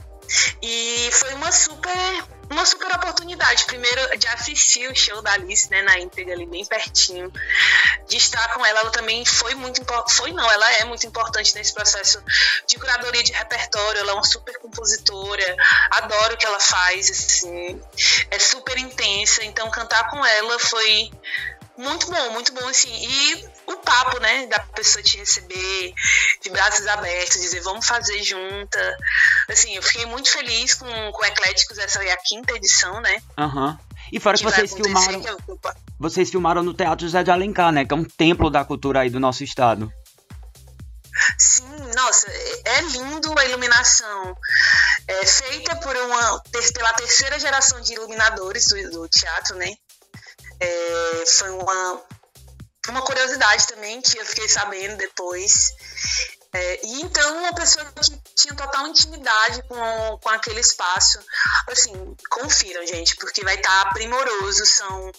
E 0.61 1.09
foi 1.11 1.33
uma 1.33 1.51
super 1.51 2.23
uma 2.49 2.65
super 2.65 2.93
oportunidade, 2.95 3.65
primeiro, 3.65 4.17
de 4.17 4.27
assistir 4.27 4.89
o 4.89 4.95
show 4.95 5.21
da 5.21 5.33
Alice, 5.33 5.69
né, 5.69 5.81
na 5.81 5.99
íntegra 5.99 6.33
ali, 6.33 6.45
bem 6.45 6.65
pertinho. 6.65 7.31
De 8.07 8.17
estar 8.17 8.53
com 8.53 8.65
ela, 8.65 8.81
ela 8.81 8.91
também 8.91 9.25
foi 9.25 9.55
muito 9.55 9.81
importante, 9.81 10.15
foi 10.15 10.31
não, 10.31 10.49
ela 10.49 10.71
é 10.73 10.85
muito 10.85 11.05
importante 11.07 11.55
nesse 11.55 11.73
processo 11.73 12.23
de 12.67 12.77
curadoria 12.77 13.23
de 13.23 13.31
repertório, 13.31 13.99
ela 13.99 14.11
é 14.11 14.13
uma 14.13 14.23
super 14.23 14.57
compositora, 14.59 15.55
adoro 15.91 16.35
o 16.35 16.37
que 16.37 16.45
ela 16.45 16.59
faz, 16.59 17.09
assim, 17.09 17.81
é 18.29 18.39
super 18.39 18.77
intensa, 18.77 19.43
então 19.43 19.69
cantar 19.71 20.09
com 20.09 20.23
ela 20.25 20.59
foi 20.59 21.11
muito 21.77 22.09
bom, 22.09 22.29
muito 22.31 22.53
bom, 22.53 22.67
assim. 22.67 22.91
E 22.91 23.45
o 23.67 23.77
papo, 23.77 24.19
né, 24.19 24.47
da 24.47 24.59
pessoa 24.59 25.03
te 25.03 25.17
receber 25.17 25.93
de 26.41 26.49
braços 26.49 26.85
abertos, 26.87 27.41
dizer 27.41 27.61
vamos 27.61 27.85
fazer 27.85 28.21
junta. 28.23 28.97
Assim, 29.49 29.75
eu 29.75 29.83
fiquei 29.83 30.05
muito 30.05 30.29
feliz 30.29 30.73
com, 30.73 31.11
com 31.11 31.25
Ecléticos, 31.25 31.77
essa 31.77 32.03
é 32.03 32.11
a 32.11 32.17
quinta 32.17 32.53
edição, 32.55 33.01
né? 33.01 33.21
Aham. 33.37 33.71
Uhum. 33.71 33.93
E 34.11 34.19
fora 34.19 34.37
que, 34.37 34.43
que 34.43 34.51
vocês 34.51 34.73
filmaram. 34.73 35.21
Que 35.21 35.29
eu... 35.29 35.37
Vocês 35.99 36.29
filmaram 36.29 36.61
no 36.61 36.73
Teatro 36.73 37.05
José 37.05 37.23
de 37.23 37.31
Alencar, 37.31 37.71
né? 37.71 37.85
Que 37.85 37.93
é 37.93 37.97
um 37.97 38.03
templo 38.03 38.49
da 38.49 38.63
cultura 38.63 39.01
aí 39.01 39.09
do 39.09 39.19
nosso 39.19 39.43
estado. 39.43 39.91
Sim, 41.37 41.63
nossa, 41.95 42.27
é 42.29 42.81
lindo 42.81 43.37
a 43.37 43.45
iluminação. 43.45 44.35
É 45.07 45.25
feita 45.25 45.75
por 45.77 45.95
uma, 45.95 46.41
pela 46.73 46.93
terceira 46.93 47.39
geração 47.39 47.81
de 47.81 47.93
iluminadores 47.93 48.65
do, 48.65 48.91
do 48.91 49.09
teatro, 49.09 49.55
né? 49.55 49.73
É, 50.59 51.23
foi 51.25 51.49
uma, 51.51 52.01
uma 52.89 53.01
curiosidade 53.01 53.67
também 53.67 54.01
que 54.01 54.17
eu 54.17 54.25
fiquei 54.25 54.47
sabendo 54.47 54.97
depois. 54.97 55.71
É, 56.55 56.85
e 56.85 57.01
então 57.01 57.39
uma 57.39 57.53
pessoa 57.55 57.83
que 57.85 58.35
tinha 58.35 58.53
total 58.55 58.85
intimidade 58.87 59.63
com, 59.63 60.19
com 60.21 60.29
aquele 60.29 60.59
espaço, 60.59 61.19
assim, 61.67 62.15
confiram, 62.29 62.85
gente, 62.85 63.15
porque 63.15 63.43
vai 63.43 63.55
estar 63.55 63.85
tá 63.85 63.89
primoroso. 63.91 64.63
São, 64.65 65.11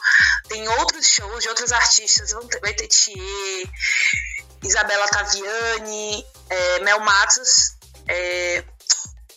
tem 0.49 0.68
outros 0.68 1.09
shows 1.09 1.42
de 1.42 1.49
outros 1.49 1.73
artistas, 1.73 2.31
vai 2.61 2.73
ter 2.75 2.87
Thier, 2.87 3.68
Isabela 4.62 5.09
Taviani, 5.09 6.25
é, 6.49 6.79
Mel 6.81 7.01
Matos, 7.01 7.75
é, 8.07 8.64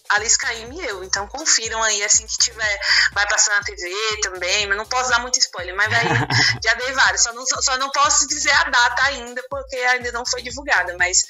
Alice 0.09 0.37
Caim 0.37 0.73
e 0.73 0.85
eu. 0.85 1.03
Então 1.03 1.27
confiram 1.27 1.81
aí 1.83 2.03
assim 2.03 2.25
que 2.25 2.37
tiver. 2.37 2.79
Vai 3.13 3.27
passar 3.27 3.55
na 3.55 3.63
TV 3.63 3.89
também, 4.21 4.67
mas 4.67 4.77
não 4.77 4.85
posso 4.85 5.09
dar 5.09 5.19
muito 5.19 5.39
spoiler, 5.39 5.75
mas 5.75 5.89
vai, 5.89 6.03
já 6.63 6.73
dei 6.75 6.91
vários. 6.93 7.21
Só 7.21 7.33
não, 7.33 7.45
só 7.45 7.77
não 7.77 7.91
posso 7.91 8.27
dizer 8.27 8.51
a 8.51 8.63
data 8.65 9.03
ainda, 9.07 9.43
porque 9.49 9.75
ainda 9.77 10.11
não 10.11 10.25
foi 10.25 10.41
divulgada. 10.41 10.95
Mas 10.97 11.23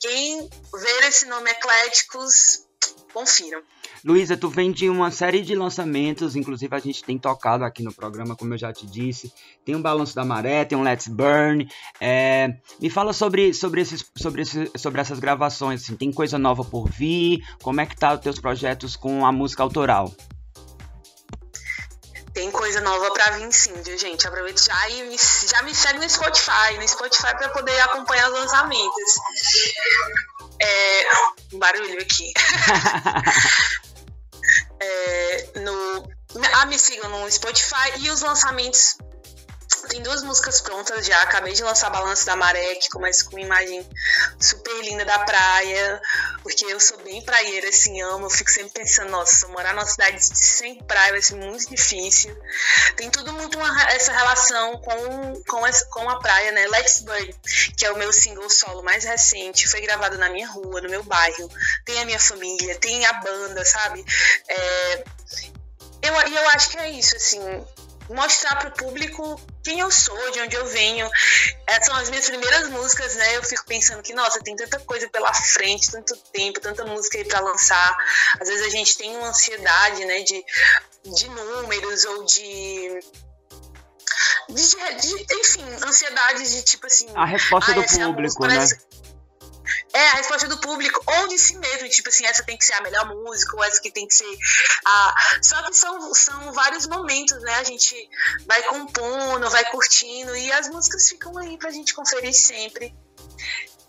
quem 0.00 0.48
ver 0.72 1.04
esse 1.04 1.26
nome 1.26 1.50
Ecléticos, 1.50 2.62
confiram. 3.12 3.62
Luísa, 4.04 4.36
tu 4.36 4.50
vem 4.50 4.70
de 4.70 4.90
uma 4.90 5.10
série 5.10 5.40
de 5.40 5.54
lançamentos, 5.54 6.36
inclusive 6.36 6.76
a 6.76 6.78
gente 6.78 7.02
tem 7.02 7.18
tocado 7.18 7.64
aqui 7.64 7.82
no 7.82 7.90
programa, 7.90 8.36
como 8.36 8.52
eu 8.52 8.58
já 8.58 8.70
te 8.70 8.86
disse. 8.86 9.32
Tem 9.64 9.74
um 9.74 9.80
Balanço 9.80 10.14
da 10.14 10.22
Maré, 10.22 10.62
tem 10.66 10.76
um 10.76 10.82
Let's 10.82 11.08
Burn. 11.08 11.66
É, 11.98 12.54
me 12.78 12.90
fala 12.90 13.14
sobre, 13.14 13.54
sobre, 13.54 13.80
esses, 13.80 14.04
sobre, 14.14 14.42
esses, 14.42 14.70
sobre 14.76 15.00
essas 15.00 15.18
gravações. 15.18 15.82
Assim, 15.82 15.96
tem 15.96 16.12
coisa 16.12 16.36
nova 16.36 16.62
por 16.62 16.90
vir? 16.90 17.38
Como 17.62 17.80
é 17.80 17.86
que 17.86 17.96
tá 17.96 18.12
os 18.12 18.20
teus 18.20 18.38
projetos 18.38 18.94
com 18.94 19.24
a 19.24 19.32
música 19.32 19.62
autoral? 19.62 20.14
Tem 22.34 22.50
coisa 22.50 22.82
nova 22.82 23.10
pra 23.10 23.38
vir 23.38 23.50
sim, 23.54 23.72
viu, 23.82 23.96
gente? 23.96 24.28
Aproveita 24.28 24.60
já 24.60 24.90
e 24.90 25.04
me, 25.04 25.16
já 25.16 25.62
me 25.62 25.74
segue 25.74 26.00
no 26.00 26.10
Spotify, 26.10 26.76
no 26.78 26.86
Spotify 26.86 27.34
pra 27.38 27.48
poder 27.48 27.80
acompanhar 27.80 28.28
os 28.28 28.38
lançamentos. 28.38 29.14
É, 30.60 31.54
um 31.54 31.58
barulho 31.58 32.02
aqui. 32.02 32.34
é, 34.84 35.60
no, 35.60 36.08
ah, 36.54 36.66
me 36.66 36.78
sigam 36.78 37.08
no 37.10 37.30
Spotify 37.30 38.00
e 38.00 38.10
os 38.10 38.20
lançamentos 38.22 38.96
tem 39.94 40.02
duas 40.02 40.24
músicas 40.24 40.60
prontas 40.60 41.06
já. 41.06 41.22
Acabei 41.22 41.52
de 41.52 41.62
lançar 41.62 41.88
Balanço 41.88 42.26
da 42.26 42.34
Maré, 42.34 42.74
que 42.74 42.88
começa 42.88 43.24
com 43.24 43.36
uma 43.36 43.40
imagem 43.40 43.88
super 44.40 44.74
linda 44.82 45.04
da 45.04 45.20
praia. 45.20 46.02
Porque 46.42 46.64
eu 46.64 46.80
sou 46.80 46.98
bem 46.98 47.22
praieira, 47.22 47.68
assim, 47.68 48.02
amo. 48.02 48.26
Eu 48.26 48.30
fico 48.30 48.50
sempre 48.50 48.72
pensando, 48.72 49.10
nossa, 49.10 49.46
morar 49.48 49.72
numa 49.72 49.86
cidade 49.86 50.18
sem 50.20 50.82
praia 50.82 51.12
vai 51.12 51.22
ser 51.22 51.36
muito 51.36 51.70
difícil. 51.70 52.36
Tem 52.96 53.08
tudo 53.08 53.32
muito 53.34 53.56
uma, 53.56 53.82
essa 53.92 54.10
relação 54.10 54.78
com, 54.78 55.42
com, 55.46 55.64
essa, 55.64 55.84
com 55.86 56.10
a 56.10 56.18
praia, 56.18 56.50
né? 56.50 56.66
Let's 56.66 57.02
Burn, 57.02 57.32
que 57.76 57.86
é 57.86 57.92
o 57.92 57.96
meu 57.96 58.12
single 58.12 58.50
solo 58.50 58.82
mais 58.82 59.04
recente. 59.04 59.68
Foi 59.68 59.80
gravado 59.80 60.18
na 60.18 60.28
minha 60.28 60.48
rua, 60.48 60.80
no 60.80 60.90
meu 60.90 61.04
bairro. 61.04 61.48
Tem 61.84 62.02
a 62.02 62.04
minha 62.04 62.18
família, 62.18 62.74
tem 62.80 63.06
a 63.06 63.12
banda, 63.12 63.64
sabe? 63.64 64.04
É, 64.48 65.04
eu, 66.02 66.28
e 66.28 66.34
eu 66.34 66.48
acho 66.48 66.70
que 66.70 66.78
é 66.78 66.90
isso, 66.90 67.14
assim 67.14 67.64
mostrar 68.08 68.56
para 68.56 68.68
o 68.68 68.72
público 68.72 69.40
quem 69.62 69.80
eu 69.80 69.90
sou, 69.90 70.30
de 70.30 70.40
onde 70.40 70.56
eu 70.56 70.66
venho. 70.66 71.08
Essas 71.66 71.86
são 71.86 71.96
as 71.96 72.10
minhas 72.10 72.26
primeiras 72.26 72.68
músicas, 72.68 73.14
né? 73.16 73.36
Eu 73.36 73.42
fico 73.42 73.64
pensando 73.66 74.02
que, 74.02 74.14
nossa, 74.14 74.40
tem 74.40 74.54
tanta 74.56 74.78
coisa 74.80 75.08
pela 75.08 75.32
frente, 75.32 75.90
tanto 75.90 76.16
tempo, 76.32 76.60
tanta 76.60 76.84
música 76.84 77.18
aí 77.18 77.24
para 77.24 77.40
lançar. 77.40 77.96
Às 78.40 78.48
vezes 78.48 78.66
a 78.66 78.70
gente 78.70 78.96
tem 78.96 79.16
uma 79.16 79.28
ansiedade, 79.28 80.04
né, 80.04 80.22
de, 80.22 80.44
de 81.04 81.28
números 81.28 82.04
ou 82.04 82.24
de 82.24 83.00
de, 84.48 84.54
de, 84.54 85.26
enfim, 85.40 85.64
ansiedade 85.86 86.48
de 86.50 86.62
tipo 86.62 86.86
assim. 86.86 87.06
A 87.14 87.24
resposta 87.24 87.72
ah, 87.72 87.74
do 87.74 87.82
público, 87.82 88.46
né? 88.46 88.56
Parece, 88.56 88.78
é, 89.94 90.08
a 90.08 90.14
resposta 90.14 90.48
do 90.48 90.58
público, 90.58 91.00
ou 91.06 91.28
de 91.28 91.38
si 91.38 91.56
mesmo, 91.56 91.88
tipo 91.88 92.08
assim, 92.08 92.26
essa 92.26 92.42
tem 92.42 92.58
que 92.58 92.64
ser 92.64 92.74
a 92.74 92.80
melhor 92.80 93.06
música, 93.06 93.56
ou 93.56 93.62
essa 93.62 93.80
que 93.80 93.92
tem 93.92 94.08
que 94.08 94.14
ser 94.14 94.38
a. 94.84 95.14
Só 95.40 95.62
que 95.62 95.74
são, 95.74 96.12
são 96.12 96.52
vários 96.52 96.86
momentos, 96.88 97.40
né? 97.42 97.54
A 97.54 97.64
gente 97.64 98.10
vai 98.44 98.60
compondo, 98.64 99.48
vai 99.50 99.64
curtindo, 99.70 100.36
e 100.36 100.52
as 100.52 100.68
músicas 100.68 101.08
ficam 101.08 101.38
aí 101.38 101.56
pra 101.56 101.70
gente 101.70 101.94
conferir 101.94 102.34
sempre. 102.34 102.92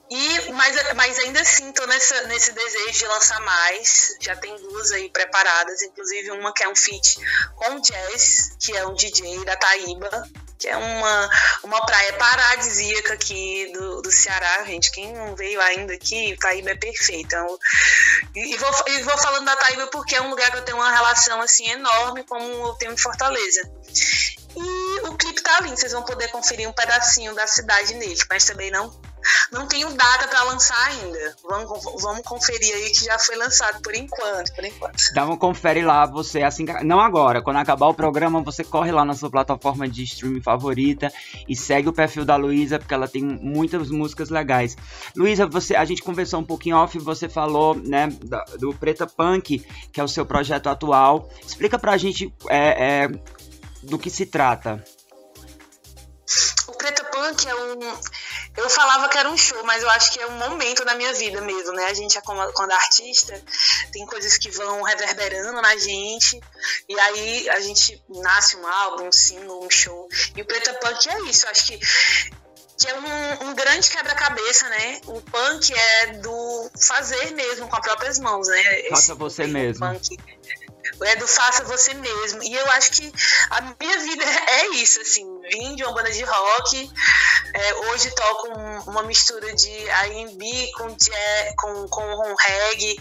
E, 0.08 0.52
mas, 0.52 0.94
mas 0.94 1.18
ainda 1.18 1.42
assim, 1.42 1.72
tô 1.72 1.84
nessa, 1.88 2.22
nesse 2.28 2.52
desejo 2.52 3.00
de 3.00 3.08
lançar 3.08 3.42
mais. 3.42 4.16
Já 4.22 4.36
tem 4.36 4.56
duas 4.58 4.92
aí 4.92 5.10
preparadas, 5.10 5.82
inclusive 5.82 6.30
uma 6.30 6.54
que 6.54 6.64
é 6.64 6.70
um 6.70 6.76
feat 6.76 7.18
com 7.56 7.76
o 7.78 7.82
Jazz, 7.82 8.56
que 8.60 8.78
é 8.78 8.86
um 8.86 8.94
DJ 8.94 9.44
da 9.44 9.56
Taíba, 9.56 10.30
que 10.58 10.68
é 10.68 10.78
uma, 10.78 11.30
uma 11.64 11.86
praia 11.86 12.14
paradisíaca 12.14 13.14
aqui 13.14 13.72
do, 13.74 14.02
do 14.02 14.12
Ceará, 14.12 14.64
gente. 14.66 14.92
Quem 14.92 15.14
não 15.14 15.36
veio 15.36 15.60
ainda 15.62 15.94
aqui, 15.94 16.38
Taíba 16.40 16.72
é 16.72 16.76
perfeita. 16.76 17.36
Então, 17.36 17.60
e, 18.36 18.54
e, 18.54 18.58
vou, 18.58 18.72
e 18.88 19.04
vou 19.04 19.18
falando 19.18 19.46
da 19.46 19.56
Taíba 19.56 19.88
porque 19.88 20.16
é 20.16 20.22
um 20.22 20.30
lugar 20.30 20.52
que 20.52 20.58
eu 20.58 20.62
tenho 20.62 20.78
uma 20.78 20.92
relação 20.92 21.42
assim 21.42 21.70
enorme, 21.70 22.24
como 22.24 22.44
eu 22.44 22.74
tenho 22.76 22.94
em 22.94 22.98
Fortaleza. 22.98 23.70
E 24.56 25.08
o 25.08 25.18
clipe 25.18 25.42
tá 25.42 25.60
lindo, 25.62 25.78
vocês 25.78 25.92
vão 25.92 26.04
poder 26.04 26.30
conferir 26.30 26.70
um 26.70 26.74
pedacinho 26.74 27.36
da 27.36 27.46
cidade 27.46 27.94
nele, 27.96 28.22
mas 28.30 28.46
também 28.46 28.72
não 28.72 28.90
não 29.52 29.68
tenho 29.68 29.92
data 29.94 30.28
para 30.28 30.44
lançar 30.44 30.88
ainda. 30.88 31.36
Vamos, 31.44 31.84
vamos 32.02 32.22
conferir 32.24 32.76
aí 32.76 32.92
que 32.92 33.06
já 33.06 33.18
foi 33.20 33.36
lançado 33.36 33.82
por 33.82 33.96
enquanto, 33.96 34.54
por 34.54 34.64
enquanto. 34.64 34.96
Uma 35.16 35.38
confere 35.38 35.84
lá, 35.84 36.06
você 36.06 36.44
assim, 36.44 36.66
não 36.84 37.00
agora, 37.00 37.42
quando 37.42 37.58
acabar 37.58 37.88
o 37.88 37.94
programa, 37.94 38.42
você 38.42 38.64
corre 38.64 38.92
lá 38.92 39.04
na 39.04 39.14
sua 39.14 39.30
plataforma 39.30 39.88
de 39.88 40.04
streaming 40.04 40.42
favorita 40.42 41.12
e 41.48 41.56
segue 41.56 41.90
o 41.90 41.94
perfil 41.94 42.26
da 42.26 42.36
Luísa, 42.36 42.80
porque 42.80 42.94
ela 42.94 43.08
tem 43.08 43.24
muitas 43.24 43.90
músicas 43.90 44.30
legais. 44.30 44.76
Luísa, 45.16 45.46
você, 45.46 45.76
a 45.76 45.86
gente 45.86 46.02
conversou 46.02 46.40
um 46.40 46.44
pouquinho 46.44 46.78
off, 46.78 46.98
você 47.00 47.28
falou, 47.28 47.76
né, 47.76 48.08
do 48.60 48.74
Preta 48.74 49.08
Punk, 49.08 49.66
que 49.92 50.00
é 50.00 50.04
o 50.04 50.08
seu 50.08 50.26
projeto 50.26 50.68
atual. 50.68 51.30
Explica 51.46 51.78
pra 51.80 51.98
gente 51.98 52.34
é, 52.50 53.04
é, 53.04 53.08
do 53.84 53.98
que 53.98 54.10
se 54.10 54.26
trata. 54.26 54.84
O 56.68 56.72
Preta 56.74 57.04
Punk 57.06 57.48
é 57.48 57.56
um 57.56 57.80
eu 58.58 58.70
falava 58.70 59.10
que 59.10 59.18
era 59.18 59.30
um 59.30 59.38
show, 59.38 59.64
mas 59.64 59.84
eu 59.84 59.90
acho 59.90 60.12
que 60.12 60.20
é 60.20 60.28
um 60.28 60.38
momento 60.38 60.86
na 60.86 60.96
minha 60.96 61.14
vida 61.14 61.42
mesmo, 61.42 61.74
né? 61.74 61.86
A 61.86 61.94
gente, 61.94 62.18
é 62.18 62.22
quando 62.22 62.72
é 62.72 62.76
artista, 62.76 63.42
tem 63.92 64.06
coisas 64.06 64.38
que 64.38 64.50
vão 64.52 64.82
reverberando 64.82 65.62
na 65.62 65.76
gente, 65.78 66.40
e 66.88 67.00
aí 67.00 67.50
a 67.50 67.60
gente 67.60 68.02
nasce 68.10 68.56
um 68.56 68.66
álbum, 68.66 69.08
um 69.08 69.12
single, 69.12 69.66
um 69.66 69.70
show. 69.70 70.08
E 70.36 70.42
o 70.42 70.46
Preta 70.46 70.74
Punk 70.76 71.10
é 71.10 71.22
isso, 71.24 71.46
eu 71.46 71.52
acho 71.52 71.66
que 71.68 71.80
que 72.78 72.88
é 72.90 72.94
um, 72.94 73.50
um 73.50 73.56
grande 73.56 73.90
quebra-cabeça, 73.90 74.68
né? 74.68 75.00
O 75.06 75.22
punk 75.22 75.74
é 75.74 76.08
do 76.18 76.70
fazer 76.78 77.32
mesmo 77.32 77.70
com 77.70 77.76
as 77.78 77.82
próprias 77.82 78.20
mãos, 78.20 78.50
né? 78.50 78.90
Faça 78.90 79.16
você 79.16 79.48
mesmo. 79.48 79.86
Punk 79.86 80.18
é 81.04 81.16
do 81.16 81.28
faça 81.28 81.64
você 81.64 81.94
mesmo. 81.94 82.44
E 82.44 82.54
eu 82.54 82.66
acho 82.72 82.92
que 82.92 83.12
a 83.50 83.62
minha 83.62 84.00
vida 84.00 84.24
é 84.24 84.68
isso, 84.76 85.02
assim, 85.02 85.26
vim 85.50 85.76
de 85.76 85.84
uma 85.84 85.94
banda 85.94 86.12
de 86.12 86.24
rock, 86.24 86.92
É, 87.54 87.74
hoje 87.74 88.12
toco 88.12 88.50
um, 88.50 88.80
uma 88.92 89.04
mistura 89.04 89.54
de 89.56 89.70
R&B 89.70 90.72
com, 90.76 90.88
jazz, 90.96 91.54
com, 91.58 91.88
com 91.88 92.36
reggae, 92.36 92.98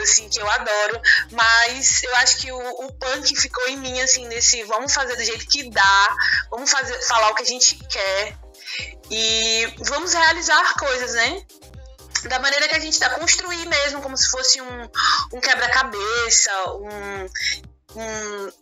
assim, 0.00 0.28
que 0.28 0.40
eu 0.40 0.50
adoro. 0.50 1.00
Mas 1.30 2.02
eu 2.02 2.16
acho 2.16 2.38
que 2.38 2.50
o, 2.50 2.58
o 2.58 2.92
punk 2.94 3.36
ficou 3.36 3.68
em 3.68 3.76
mim, 3.76 4.00
assim, 4.00 4.26
nesse 4.26 4.64
vamos 4.64 4.92
fazer 4.92 5.14
do 5.16 5.24
jeito 5.24 5.46
que 5.46 5.70
dá, 5.70 6.16
vamos 6.50 6.70
fazer, 6.70 7.00
falar 7.02 7.30
o 7.30 7.34
que 7.34 7.42
a 7.42 7.46
gente 7.46 7.76
quer 7.86 8.36
e 9.10 9.74
vamos 9.78 10.14
realizar 10.14 10.74
coisas, 10.74 11.12
né? 11.12 11.44
da 12.28 12.38
maneira 12.38 12.68
que 12.68 12.76
a 12.76 12.80
gente 12.80 12.92
está 12.92 13.10
construir 13.18 13.66
mesmo, 13.66 14.00
como 14.00 14.16
se 14.16 14.30
fosse 14.30 14.60
um, 14.60 14.88
um 15.32 15.40
quebra-cabeça, 15.40 16.52
um, 16.74 17.26
um 17.96 18.52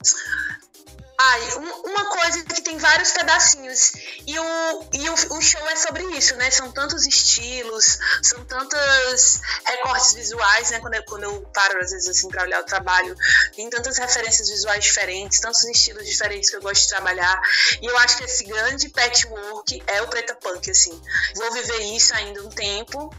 Ai, 1.22 1.52
uma 1.84 2.06
coisa 2.06 2.42
que 2.44 2.62
tem 2.62 2.78
vários 2.78 3.12
pedacinhos. 3.12 3.92
E, 4.26 4.38
o, 4.38 4.84
e 4.94 5.10
o, 5.10 5.14
o, 5.36 5.42
show 5.42 5.68
é 5.68 5.76
sobre 5.76 6.02
isso, 6.16 6.34
né? 6.36 6.50
São 6.50 6.72
tantos 6.72 7.06
estilos, 7.06 7.98
são 8.22 8.42
tantos 8.46 9.38
recortes 9.66 10.14
visuais, 10.14 10.70
né? 10.70 10.80
Quando 10.80 10.94
eu, 10.94 11.04
quando 11.04 11.24
eu 11.24 11.42
paro, 11.52 11.78
às 11.78 11.90
vezes, 11.90 12.08
assim, 12.08 12.30
pra 12.30 12.44
olhar 12.44 12.62
o 12.62 12.64
trabalho, 12.64 13.14
tem 13.54 13.68
tantas 13.68 13.98
referências 13.98 14.48
visuais 14.48 14.82
diferentes, 14.82 15.40
tantos 15.40 15.62
estilos 15.64 16.06
diferentes 16.06 16.48
que 16.48 16.56
eu 16.56 16.62
gosto 16.62 16.84
de 16.84 16.88
trabalhar. 16.88 17.38
E 17.82 17.84
eu 17.84 17.98
acho 17.98 18.16
que 18.16 18.24
esse 18.24 18.44
grande 18.44 18.88
patchwork 18.88 19.82
é 19.88 20.00
o 20.00 20.08
Preta 20.08 20.34
Punk, 20.36 20.70
assim. 20.70 21.02
Vou 21.36 21.52
viver 21.52 21.80
isso 21.96 22.14
ainda 22.14 22.42
um 22.42 22.48
tempo. 22.48 23.14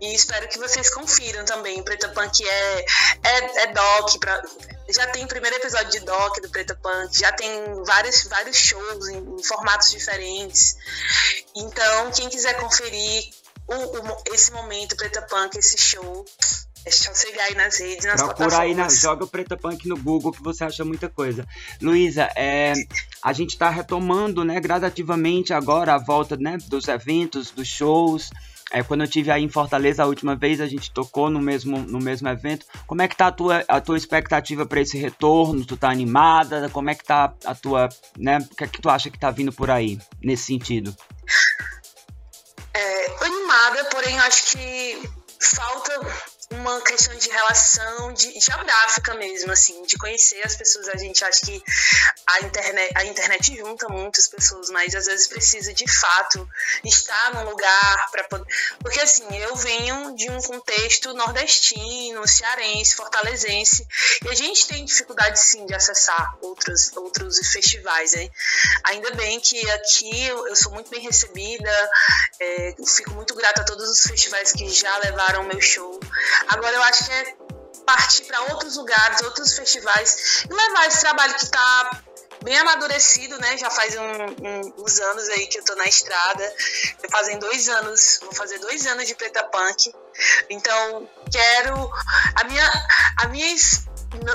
E 0.00 0.12
espero 0.12 0.48
que 0.48 0.58
vocês 0.58 0.90
confiram 0.90 1.44
também. 1.44 1.80
O 1.80 1.84
Preta 1.84 2.08
Punk 2.08 2.44
é, 2.44 2.84
é, 3.22 3.62
é 3.62 3.66
doc, 3.68 4.18
pra, 4.18 4.42
já 4.88 5.06
tem 5.08 5.24
o 5.24 5.28
primeiro 5.28 5.56
episódio 5.56 5.90
de 5.90 6.00
doc 6.00 6.40
do 6.40 6.48
Preta 6.50 6.74
Punk, 6.74 7.18
já 7.18 7.32
tem 7.32 7.50
vários, 7.84 8.24
vários 8.24 8.56
shows 8.56 9.08
em, 9.08 9.18
em 9.18 9.42
formatos 9.42 9.90
diferentes. 9.90 10.76
Então, 11.54 12.10
quem 12.10 12.28
quiser 12.28 12.54
conferir 12.54 13.30
o, 13.66 13.74
o, 13.74 14.22
esse 14.32 14.50
momento 14.52 14.96
Preta 14.96 15.22
Punk, 15.22 15.58
esse 15.58 15.76
show, 15.76 16.24
é 16.84 16.90
só 16.90 17.12
chegar 17.14 17.44
aí 17.44 17.54
nas 17.54 17.78
redes, 17.78 18.06
nas 18.06 18.22
Procura 18.22 18.60
aí, 18.60 18.74
na, 18.74 18.88
joga 18.88 19.24
o 19.24 19.28
Preta 19.28 19.56
Punk 19.56 19.86
no 19.86 19.96
Google 19.96 20.32
que 20.32 20.42
você 20.42 20.64
acha 20.64 20.84
muita 20.84 21.08
coisa. 21.08 21.46
Luísa, 21.82 22.30
é, 22.34 22.72
a 23.22 23.32
gente 23.32 23.50
está 23.50 23.68
retomando, 23.68 24.42
né, 24.42 24.58
gradativamente 24.58 25.52
agora 25.52 25.94
a 25.94 25.98
volta, 25.98 26.36
né, 26.36 26.56
dos 26.66 26.88
eventos, 26.88 27.50
dos 27.50 27.68
shows. 27.68 28.30
É, 28.70 28.82
quando 28.82 29.02
eu 29.02 29.08
tive 29.08 29.30
aí 29.30 29.42
em 29.42 29.48
Fortaleza 29.48 30.02
a 30.02 30.06
última 30.06 30.36
vez, 30.36 30.60
a 30.60 30.66
gente 30.66 30.90
tocou 30.90 31.30
no 31.30 31.40
mesmo, 31.40 31.78
no 31.78 31.98
mesmo 31.98 32.28
evento. 32.28 32.66
Como 32.86 33.00
é 33.00 33.08
que 33.08 33.16
tá 33.16 33.28
a 33.28 33.32
tua, 33.32 33.64
a 33.66 33.80
tua 33.80 33.96
expectativa 33.96 34.66
para 34.66 34.80
esse 34.80 34.98
retorno? 34.98 35.64
Tu 35.64 35.76
tá 35.76 35.90
animada? 35.90 36.68
Como 36.68 36.90
é 36.90 36.94
que 36.94 37.04
tá 37.04 37.32
a 37.44 37.54
tua, 37.54 37.88
né? 38.16 38.38
O 38.38 38.54
que 38.54 38.64
é 38.64 38.66
que 38.66 38.80
tu 38.80 38.90
acha 38.90 39.10
que 39.10 39.18
tá 39.18 39.30
vindo 39.30 39.52
por 39.52 39.70
aí 39.70 39.98
nesse 40.22 40.44
sentido? 40.44 40.94
É, 42.74 43.24
animada, 43.24 43.84
porém 43.86 44.18
acho 44.18 44.52
que 44.52 45.10
falta 45.40 46.37
uma 46.50 46.80
questão 46.80 47.14
de 47.16 47.28
relação 47.28 48.12
de, 48.14 48.40
geográfica 48.40 49.14
mesmo, 49.14 49.52
assim, 49.52 49.82
de 49.82 49.96
conhecer 49.98 50.42
as 50.44 50.56
pessoas. 50.56 50.88
A 50.88 50.96
gente 50.96 51.22
acha 51.24 51.40
que 51.42 51.62
a 52.26 52.40
internet, 52.40 52.92
a 52.96 53.04
internet 53.04 53.56
junta 53.56 53.88
muitas 53.88 54.28
pessoas, 54.28 54.70
mas 54.70 54.94
às 54.94 55.06
vezes 55.06 55.26
precisa 55.26 55.74
de 55.74 55.86
fato 55.90 56.48
estar 56.84 57.34
num 57.34 57.50
lugar 57.50 58.10
para 58.10 58.24
poder. 58.24 58.46
Porque 58.80 59.00
assim, 59.00 59.26
eu 59.36 59.54
venho 59.56 60.14
de 60.14 60.30
um 60.30 60.40
contexto 60.40 61.12
nordestino, 61.14 62.26
cearense, 62.26 62.94
fortalezense, 62.94 63.86
e 64.24 64.28
a 64.28 64.34
gente 64.34 64.66
tem 64.66 64.84
dificuldade 64.84 65.38
sim 65.38 65.66
de 65.66 65.74
acessar 65.74 66.36
outros, 66.40 66.96
outros 66.96 67.38
festivais, 67.48 68.12
né? 68.12 68.28
Ainda 68.84 69.10
bem 69.12 69.38
que 69.40 69.70
aqui 69.70 70.26
eu, 70.26 70.56
sou 70.56 70.72
muito 70.72 70.90
bem 70.90 71.00
recebida, 71.00 71.90
é, 72.40 72.74
fico 72.86 73.10
muito 73.10 73.34
grata 73.34 73.62
a 73.62 73.64
todos 73.64 73.88
os 73.88 74.00
festivais 74.00 74.52
que 74.52 74.68
já 74.70 74.96
levaram 74.98 75.44
meu 75.44 75.60
show 75.60 75.98
Agora 76.48 76.74
eu 76.74 76.82
acho 76.82 77.04
que 77.04 77.12
é 77.12 77.36
partir 77.86 78.24
para 78.24 78.40
outros 78.52 78.76
lugares, 78.76 79.22
outros 79.22 79.54
festivais 79.54 80.44
e 80.48 80.52
levar 80.52 80.86
esse 80.86 81.00
trabalho 81.00 81.34
que 81.34 81.44
está 81.44 82.02
bem 82.42 82.56
amadurecido, 82.58 83.38
né? 83.38 83.56
Já 83.56 83.70
faz 83.70 83.96
um, 83.96 84.02
um, 84.02 84.74
uns 84.82 85.00
anos 85.00 85.28
aí 85.30 85.46
que 85.46 85.58
eu 85.58 85.64
tô 85.64 85.74
na 85.74 85.86
estrada. 85.86 86.54
Fazem 87.10 87.38
dois 87.38 87.68
anos, 87.68 88.20
vou 88.22 88.32
fazer 88.34 88.58
dois 88.58 88.86
anos 88.86 89.06
de 89.06 89.14
Preta 89.14 89.42
Punk. 89.44 89.92
Então, 90.50 91.08
quero. 91.32 91.90
A 92.36 92.44
minha, 92.44 92.88
a 93.22 93.28
minha 93.28 93.46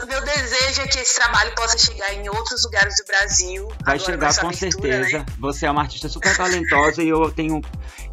meu 0.07 0.21
desejo 0.21 0.81
é 0.81 0.87
que 0.87 0.99
esse 0.99 1.15
trabalho 1.15 1.53
possa 1.55 1.77
chegar 1.77 2.13
em 2.13 2.29
outros 2.29 2.63
lugares 2.63 2.95
do 2.97 3.05
Brasil. 3.05 3.71
Vai 3.83 3.97
chegar 3.97 4.35
com 4.35 4.47
aventura, 4.47 5.03
certeza. 5.03 5.19
Né? 5.19 5.25
Você 5.39 5.65
é 5.65 5.71
uma 5.71 5.81
artista 5.81 6.07
super 6.07 6.35
talentosa 6.37 7.01
e 7.01 7.09
eu 7.09 7.31
tenho, 7.31 7.59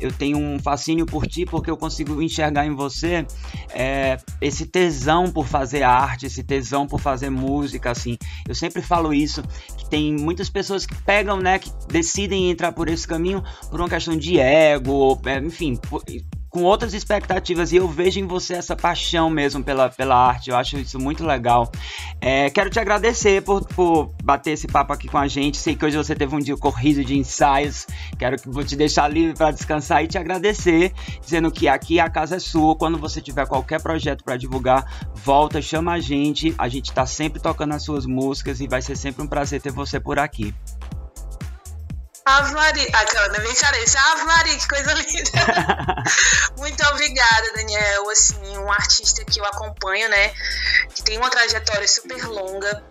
eu 0.00 0.12
tenho 0.12 0.38
um 0.38 0.58
fascínio 0.58 1.06
por 1.06 1.26
ti 1.26 1.44
porque 1.44 1.70
eu 1.70 1.76
consigo 1.76 2.20
enxergar 2.22 2.66
em 2.66 2.74
você 2.74 3.26
é, 3.70 4.18
esse 4.40 4.66
tesão 4.66 5.30
por 5.30 5.46
fazer 5.46 5.82
arte, 5.82 6.26
esse 6.26 6.42
tesão 6.42 6.86
por 6.86 7.00
fazer 7.00 7.30
música, 7.30 7.90
assim. 7.90 8.16
Eu 8.48 8.54
sempre 8.54 8.82
falo 8.82 9.12
isso, 9.12 9.42
que 9.76 9.88
tem 9.88 10.16
muitas 10.16 10.48
pessoas 10.48 10.86
que 10.86 10.94
pegam, 11.02 11.38
né, 11.38 11.58
que 11.58 11.70
decidem 11.88 12.50
entrar 12.50 12.72
por 12.72 12.88
esse 12.88 13.06
caminho 13.06 13.42
por 13.70 13.80
uma 13.80 13.88
questão 13.88 14.16
de 14.16 14.38
ego, 14.38 15.20
é, 15.26 15.38
enfim, 15.38 15.76
por, 15.76 16.02
com 16.50 16.64
outras 16.64 16.92
expectativas 16.92 17.70
e 17.72 17.76
eu 17.76 17.86
vejo 17.88 18.18
em 18.18 18.26
você 18.26 18.54
essa 18.54 18.74
paixão 18.74 19.30
mesmo 19.30 19.62
pela, 19.62 19.88
pela 19.88 20.16
arte. 20.16 20.50
Eu 20.50 20.56
acho 20.56 20.76
isso 20.76 20.98
muito 20.98 21.24
legal. 21.24 21.70
É, 22.20 22.50
quero 22.50 22.68
te 22.68 22.80
agradecer 22.80 23.42
por, 23.42 23.64
por 23.68 24.12
bater 24.22 24.50
esse 24.50 24.66
papo 24.66 24.92
aqui 24.92 25.06
com 25.06 25.16
a 25.16 25.28
gente. 25.28 25.56
Sei 25.56 25.76
que 25.76 25.84
hoje 25.84 25.96
você 25.96 26.14
teve 26.14 26.34
um 26.34 26.40
dia 26.40 26.56
corrido 26.56 27.04
de 27.04 27.16
ensaios. 27.16 27.86
Quero 28.18 28.36
que 28.36 28.48
vou 28.48 28.64
te 28.64 28.74
deixar 28.74 29.06
livre 29.08 29.34
para 29.34 29.52
descansar 29.52 30.02
e 30.02 30.08
te 30.08 30.18
agradecer, 30.18 30.92
dizendo 31.20 31.50
que 31.52 31.68
aqui 31.68 32.00
a 32.00 32.10
casa 32.10 32.36
é 32.36 32.40
sua. 32.40 32.74
Quando 32.74 32.98
você 32.98 33.20
tiver 33.20 33.46
qualquer 33.46 33.80
projeto 33.80 34.24
para 34.24 34.36
divulgar, 34.36 34.84
volta, 35.14 35.62
chama 35.62 35.92
a 35.92 36.00
gente. 36.00 36.52
A 36.58 36.68
gente 36.68 36.90
está 36.90 37.06
sempre 37.06 37.40
tocando 37.40 37.74
as 37.74 37.84
suas 37.84 38.04
músicas 38.06 38.60
e 38.60 38.66
vai 38.66 38.82
ser 38.82 38.96
sempre 38.96 39.22
um 39.22 39.26
prazer 39.28 39.62
ter 39.62 39.70
você 39.70 40.00
por 40.00 40.18
aqui. 40.18 40.52
Ave 42.38 42.54
Maria. 42.54 42.88
Aquela, 42.92 43.28
não 43.28 43.40
vem 43.40 43.54
carência. 43.54 44.00
Ave 44.00 44.24
Maria, 44.24 44.56
que 44.56 44.68
coisa 44.68 44.92
linda. 44.92 45.30
Muito 46.56 46.86
obrigada, 46.88 47.52
Daniel. 47.54 48.10
Assim, 48.10 48.58
um 48.58 48.70
artista 48.70 49.24
que 49.24 49.40
eu 49.40 49.44
acompanho, 49.44 50.08
né? 50.08 50.32
Que 50.94 51.02
tem 51.02 51.18
uma 51.18 51.30
trajetória 51.30 51.86
super 51.88 52.24
longa 52.26 52.82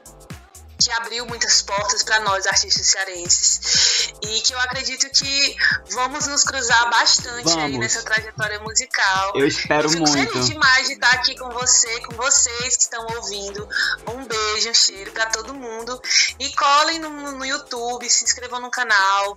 que 0.80 0.92
abriu 0.92 1.26
muitas 1.26 1.62
portas 1.62 2.04
para 2.04 2.22
nós 2.22 2.48
artistas 2.48 2.88
cearenses 2.88 4.14
e 4.22 4.42
que 4.42 4.54
eu 4.54 4.60
acredito 4.60 5.10
que 5.10 5.56
vamos 5.92 6.26
nos 6.28 6.44
cruzar 6.44 6.90
bastante 6.90 7.44
vamos. 7.44 7.64
aí 7.64 7.78
nessa 7.78 8.02
trajetória 8.02 8.60
musical. 8.62 9.34
Eu 9.36 9.46
espero 9.48 9.86
eu 9.86 9.90
fico 9.90 10.10
muito. 10.10 10.32
feliz 10.32 10.48
demais 10.48 10.88
de 10.88 10.94
estar 10.94 11.12
aqui 11.12 11.38
com 11.38 11.50
você, 11.50 12.00
com 12.02 12.16
vocês 12.16 12.78
que 12.78 12.84
estão 12.84 13.06
ouvindo. 13.16 13.68
Um 14.08 14.26
beijo, 14.26 14.70
um 14.70 14.74
cheiro 14.74 15.12
para 15.12 15.26
todo 15.28 15.54
mundo 15.54 16.00
e 16.40 16.50
colhem 16.56 17.00
no, 17.00 17.32
no 17.34 17.46
YouTube, 17.46 18.10
se 18.10 18.24
inscrevam 18.24 18.62
no 18.62 18.72
canal. 18.72 19.36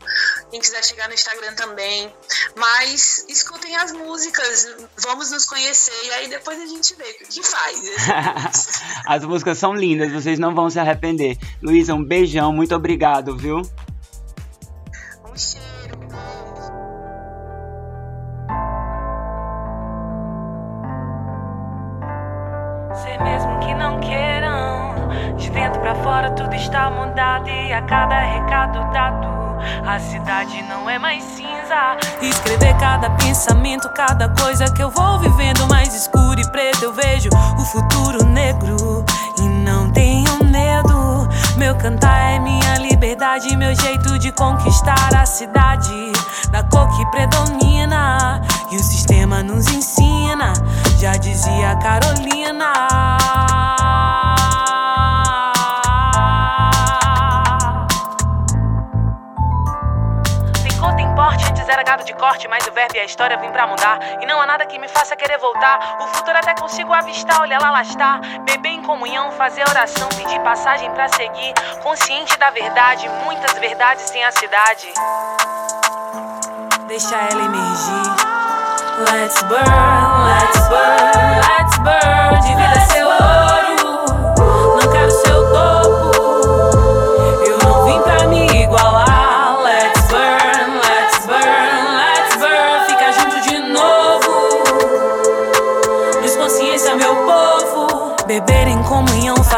Quem 0.50 0.60
quiser 0.60 0.84
chegar 0.84 1.08
no 1.08 1.14
Instagram 1.14 1.54
também, 1.54 2.14
mas 2.56 3.24
escutem 3.28 3.74
as 3.76 3.92
músicas, 3.92 4.76
vamos 4.98 5.30
nos 5.30 5.44
conhecer 5.44 6.04
e 6.04 6.10
aí 6.12 6.28
depois 6.28 6.60
a 6.60 6.66
gente 6.66 6.94
vê 6.94 7.18
o 7.22 7.26
que 7.26 7.42
faz. 7.42 7.80
as 9.06 9.24
músicas 9.24 9.58
são 9.58 9.74
lindas, 9.74 10.12
vocês 10.12 10.38
não 10.38 10.54
vão 10.54 10.70
se 10.70 10.78
arrepender. 10.78 11.31
Luísa, 11.62 11.94
um 11.94 12.04
beijão, 12.04 12.52
muito 12.52 12.74
obrigado, 12.74 13.36
viu? 13.36 13.58
Um 13.58 15.36
cheiro. 15.36 15.98
Ser 22.94 23.22
mesmo 23.22 23.58
que 23.60 23.74
não 23.74 24.00
queiram, 24.00 25.36
de 25.36 25.50
dentro 25.50 25.80
para 25.80 25.94
fora 25.96 26.30
tudo 26.32 26.54
está 26.54 26.90
mudado 26.90 27.48
e 27.48 27.72
a 27.72 27.82
cada 27.82 28.18
recado 28.18 28.92
dado. 28.92 29.32
A 29.86 29.98
cidade 29.98 30.62
não 30.62 30.88
é 30.90 30.98
mais 30.98 31.22
cinza. 31.22 31.96
Escrever 32.20 32.76
cada 32.78 33.10
pensamento, 33.10 33.88
cada 33.90 34.28
coisa 34.28 34.64
que 34.72 34.82
eu 34.82 34.90
vou 34.90 35.18
vivendo 35.20 35.66
mais 35.68 35.94
escuro 35.94 36.40
e 36.40 36.50
preto. 36.50 36.82
Eu 36.84 36.92
vejo 36.92 37.28
o 37.58 37.64
futuro 37.64 38.24
negro 38.24 38.91
Meu 41.62 41.76
cantar 41.76 42.32
é 42.32 42.40
minha 42.40 42.76
liberdade, 42.78 43.56
meu 43.56 43.72
jeito 43.72 44.18
de 44.18 44.32
conquistar 44.32 45.14
a 45.14 45.24
cidade. 45.24 46.10
Da 46.50 46.64
cor 46.64 46.88
que 46.88 47.06
predomina 47.12 48.42
e 48.72 48.74
o 48.74 48.82
sistema 48.82 49.44
nos 49.44 49.68
ensina. 49.68 50.54
Já 50.98 51.12
dizia 51.12 51.76
Carolina. 51.76 52.72
Era 61.72 61.82
gado 61.82 62.04
de 62.04 62.12
corte, 62.14 62.46
mas 62.48 62.66
o 62.66 62.72
verbo 62.72 62.96
e 62.96 63.00
a 63.00 63.04
história 63.04 63.36
vim 63.36 63.50
pra 63.50 63.66
mudar. 63.66 63.98
E 64.20 64.26
não 64.26 64.40
há 64.40 64.46
nada 64.46 64.66
que 64.66 64.78
me 64.78 64.88
faça 64.88 65.16
querer 65.16 65.38
voltar. 65.38 65.96
O 66.00 66.06
futuro 66.08 66.36
até 66.36 66.54
consigo 66.54 66.92
avistar, 66.92 67.40
olha 67.40 67.58
lá, 67.58 67.70
lá 67.70 67.82
está. 67.82 68.20
Beber 68.44 68.68
em 68.68 68.82
comunhão, 68.82 69.30
fazer 69.32 69.62
oração, 69.68 70.08
pedir 70.10 70.40
passagem 70.40 70.90
pra 70.92 71.08
seguir. 71.08 71.54
Consciente 71.82 72.38
da 72.38 72.50
verdade, 72.50 73.08
muitas 73.24 73.52
verdades 73.58 74.10
tem 74.10 74.22
a 74.24 74.30
cidade. 74.30 74.92
Deixa 76.86 77.16
ela 77.16 77.42
emergir. 77.42 78.42
Let's 79.10 79.42
burn, 79.42 79.64
let's 80.28 80.68
burn, 80.68 81.40
let's 81.40 81.78
burn. 81.78 82.40
De 82.42 82.54
vida 82.54 82.80
seu 82.92 83.06
ouro, 83.06 84.04
não 84.78 84.92
quero 84.92 85.10
seu 85.10 85.31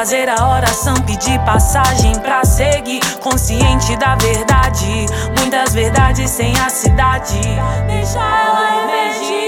fazer 0.05 0.29
a 0.29 0.51
oração, 0.51 0.95
pedir 1.07 1.38
passagem 1.47 2.12
pra 2.21 2.45
seguir. 2.45 3.01
Consciente 3.21 3.97
da 3.97 4.14
verdade, 4.17 5.07
muitas 5.38 5.73
verdades 5.73 6.31
sem 6.31 6.53
a 6.59 6.69
cidade. 6.69 7.40
Deixa 7.87 8.19
ela 8.19 8.85
emergir. 8.85 9.44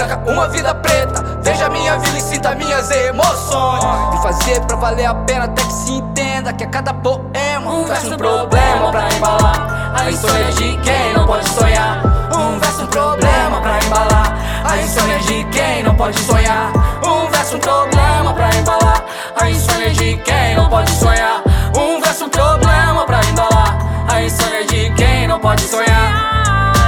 Branca, 0.00 0.30
uma 0.30 0.48
vida 0.48 0.74
preta. 0.74 1.22
Veja 1.42 1.68
minha 1.68 1.98
vida 1.98 2.18
e 2.18 2.20
sinta 2.20 2.54
minhas 2.54 2.90
emoções. 2.90 4.14
E 4.14 4.22
fazer 4.22 4.60
pra 4.62 4.76
valer 4.76 5.06
a 5.06 5.14
pena 5.14 5.44
até 5.44 5.62
que 5.62 5.72
se 5.72 5.92
entenda 5.92 6.52
Que 6.52 6.64
a 6.64 6.68
cada 6.68 6.94
poema 6.94 7.70
um 7.70 7.84
verso 7.84 8.14
um 8.14 8.16
problema 8.16 8.90
pra 8.90 9.08
embalar. 9.12 9.92
A 9.94 10.10
insônia 10.10 10.52
de 10.52 10.76
quem 10.78 11.12
não 11.14 11.26
pode 11.26 11.48
sonhar. 11.48 12.02
Um 12.34 12.58
verso 12.58 12.82
um 12.82 12.86
problema 12.86 13.60
pra 13.60 13.78
embalar. 13.84 14.62
A 14.64 14.76
insônia 14.78 15.18
de 15.18 15.44
quem 15.44 15.82
não 15.82 15.94
pode 15.94 16.18
sonhar. 16.20 16.72
Um 17.04 17.30
verso 17.30 17.56
um 17.56 17.60
problema 17.60 18.32
pra 18.32 18.50
embalar. 18.54 19.04
A 19.40 19.50
insônia 19.50 19.90
de 19.90 20.16
quem 20.18 20.54
não 20.56 20.68
pode 20.68 20.90
sonhar. 20.92 21.42
Um 21.76 22.00
verso 22.00 22.24
um 22.24 22.28
problema 22.28 23.04
pra 23.04 23.20
embalar. 23.24 23.78
A 24.08 24.22
insônia 24.22 24.64
de 24.64 24.90
quem 24.94 25.26
não 25.26 25.38
pode 25.40 25.62
sonhar 25.62 26.79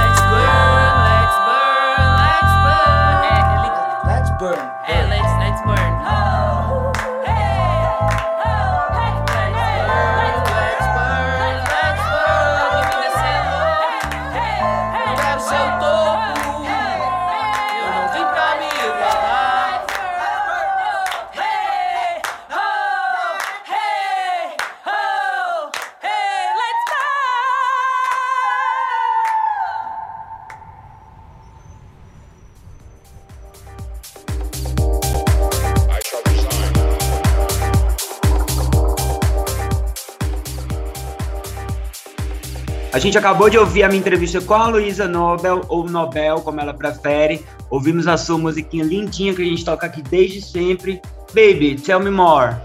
A 42.93 42.99
gente 42.99 43.17
acabou 43.17 43.49
de 43.49 43.57
ouvir 43.57 43.81
a 43.81 43.87
minha 43.87 43.99
entrevista 43.99 44.39
com 44.39 44.53
a 44.53 44.67
Luísa 44.67 45.07
Nobel, 45.07 45.61
ou 45.67 45.83
Nobel, 45.83 46.41
como 46.41 46.61
ela 46.61 46.75
prefere. 46.75 47.43
Ouvimos 47.67 48.05
a 48.05 48.15
sua 48.17 48.37
musiquinha 48.37 48.83
lindinha 48.83 49.33
que 49.33 49.41
a 49.41 49.45
gente 49.45 49.65
toca 49.65 49.87
aqui 49.87 49.99
desde 50.03 50.39
sempre. 50.43 51.01
Baby, 51.33 51.73
tell 51.83 51.99
me 51.99 52.11
more. 52.11 52.55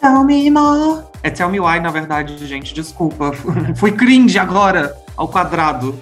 Tell 0.00 0.22
me 0.22 0.48
more. 0.48 1.02
É 1.24 1.28
Tell 1.28 1.50
Me 1.50 1.58
Why, 1.58 1.80
na 1.80 1.90
verdade, 1.90 2.46
gente. 2.46 2.72
Desculpa. 2.72 3.32
Fui 3.74 3.90
cringe 3.90 4.38
agora, 4.38 4.96
ao 5.16 5.26
quadrado. 5.26 6.00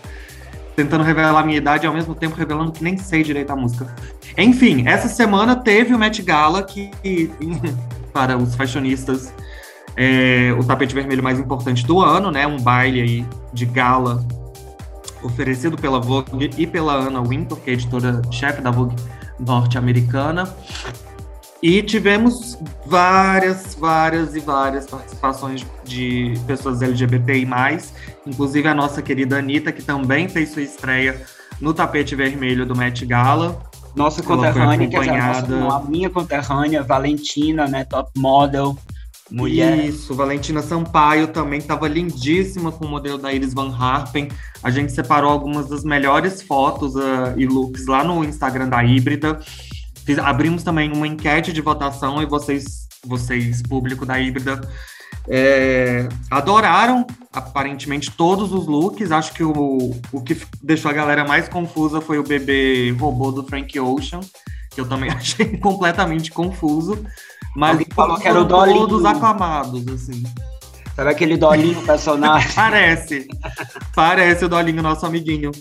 Tentando 0.76 1.02
revelar 1.02 1.40
a 1.40 1.42
minha 1.42 1.56
idade 1.56 1.86
e 1.86 1.88
ao 1.88 1.94
mesmo 1.94 2.14
tempo 2.14 2.36
revelando 2.36 2.72
que 2.72 2.84
nem 2.84 2.98
sei 2.98 3.22
direito 3.22 3.50
a 3.50 3.56
música. 3.56 3.92
Enfim, 4.36 4.86
essa 4.86 5.08
semana 5.08 5.56
teve 5.56 5.94
o 5.94 5.98
Met 5.98 6.20
Gala, 6.20 6.62
que, 6.62 6.90
para 8.12 8.36
os 8.36 8.54
fashionistas, 8.54 9.32
é 10.00 10.54
o 10.56 10.62
tapete 10.62 10.94
vermelho 10.94 11.22
mais 11.24 11.40
importante 11.40 11.84
do 11.84 12.00
ano, 12.00 12.30
né? 12.30 12.46
Um 12.46 12.60
baile 12.60 13.00
aí 13.00 13.26
de 13.52 13.66
gala 13.66 14.24
oferecido 15.24 15.76
pela 15.76 15.98
Vogue 16.00 16.50
e 16.56 16.66
pela 16.68 16.94
Anna 16.94 17.20
Wintour, 17.20 17.58
que 17.58 17.70
é 17.70 17.72
editora-chefe 17.72 18.62
da 18.62 18.70
Vogue 18.70 18.94
norte-americana. 19.40 20.54
E 21.60 21.82
tivemos 21.82 22.56
várias, 22.86 23.74
várias 23.74 24.36
e 24.36 24.40
várias 24.40 24.86
participações 24.86 25.66
de 25.84 26.34
pessoas 26.46 26.80
LGBTI+, 26.80 27.48
inclusive 28.24 28.68
a 28.68 28.74
nossa 28.74 29.02
querida 29.02 29.38
Anitta, 29.38 29.72
que 29.72 29.82
também 29.82 30.28
fez 30.28 30.50
sua 30.50 30.62
estreia 30.62 31.20
no 31.60 31.74
tapete 31.74 32.14
vermelho 32.14 32.64
do 32.64 32.76
Met 32.76 33.04
Gala. 33.04 33.60
Nossa 33.96 34.22
conterrânea, 34.22 34.86
quer 34.86 35.00
dizer, 35.00 35.10
a, 35.10 35.42
nossa, 35.42 35.76
a 35.78 35.90
minha 35.90 36.08
conterrânea, 36.08 36.84
Valentina, 36.84 37.66
né? 37.66 37.82
Top 37.82 38.12
model, 38.16 38.78
mulher. 39.30 39.84
Isso, 39.84 40.14
Valentina 40.14 40.62
Sampaio 40.62 41.28
também 41.28 41.58
estava 41.58 41.86
lindíssima 41.88 42.72
com 42.72 42.86
o 42.86 42.88
modelo 42.88 43.18
da 43.18 43.32
Iris 43.32 43.54
Van 43.54 43.74
Harpen. 43.74 44.28
A 44.62 44.70
gente 44.70 44.92
separou 44.92 45.30
algumas 45.30 45.68
das 45.68 45.84
melhores 45.84 46.42
fotos 46.42 46.96
ah, 46.96 47.34
e 47.36 47.46
looks 47.46 47.86
lá 47.86 48.02
no 48.02 48.24
Instagram 48.24 48.68
da 48.68 48.82
Híbrida. 48.84 49.40
Fiz- 50.04 50.18
abrimos 50.18 50.62
também 50.62 50.90
uma 50.92 51.06
enquete 51.06 51.52
de 51.52 51.60
votação 51.60 52.22
e 52.22 52.26
vocês, 52.26 52.88
vocês 53.04 53.62
público 53.62 54.06
da 54.06 54.18
Híbrida, 54.18 54.60
é, 55.28 56.08
adoraram 56.30 57.06
aparentemente 57.32 58.10
todos 58.10 58.52
os 58.52 58.66
looks. 58.66 59.12
Acho 59.12 59.32
que 59.34 59.44
o, 59.44 59.94
o 60.10 60.22
que 60.22 60.36
deixou 60.62 60.90
a 60.90 60.94
galera 60.94 61.24
mais 61.24 61.48
confusa 61.48 62.00
foi 62.00 62.18
o 62.18 62.22
bebê 62.22 62.90
robô 62.98 63.30
do 63.30 63.44
Frank 63.44 63.78
Ocean, 63.78 64.20
que 64.70 64.80
eu 64.80 64.88
também 64.88 65.10
achei 65.12 65.58
completamente 65.58 66.30
confuso. 66.30 67.04
Mas 67.56 67.72
Alguém 67.72 67.86
falou 67.94 68.18
que 68.18 68.28
era 68.28 68.40
o 68.40 68.44
Dolinho. 68.44 68.78
todos 68.86 69.04
aclamados, 69.04 69.86
assim. 69.88 70.22
Sabe 70.94 71.10
aquele 71.10 71.36
dolinho 71.36 71.80
personagem? 71.82 72.50
Parece. 72.54 73.28
Parece 73.94 74.44
o 74.44 74.48
Dolinho, 74.48 74.82
nosso 74.82 75.06
amiguinho. 75.06 75.52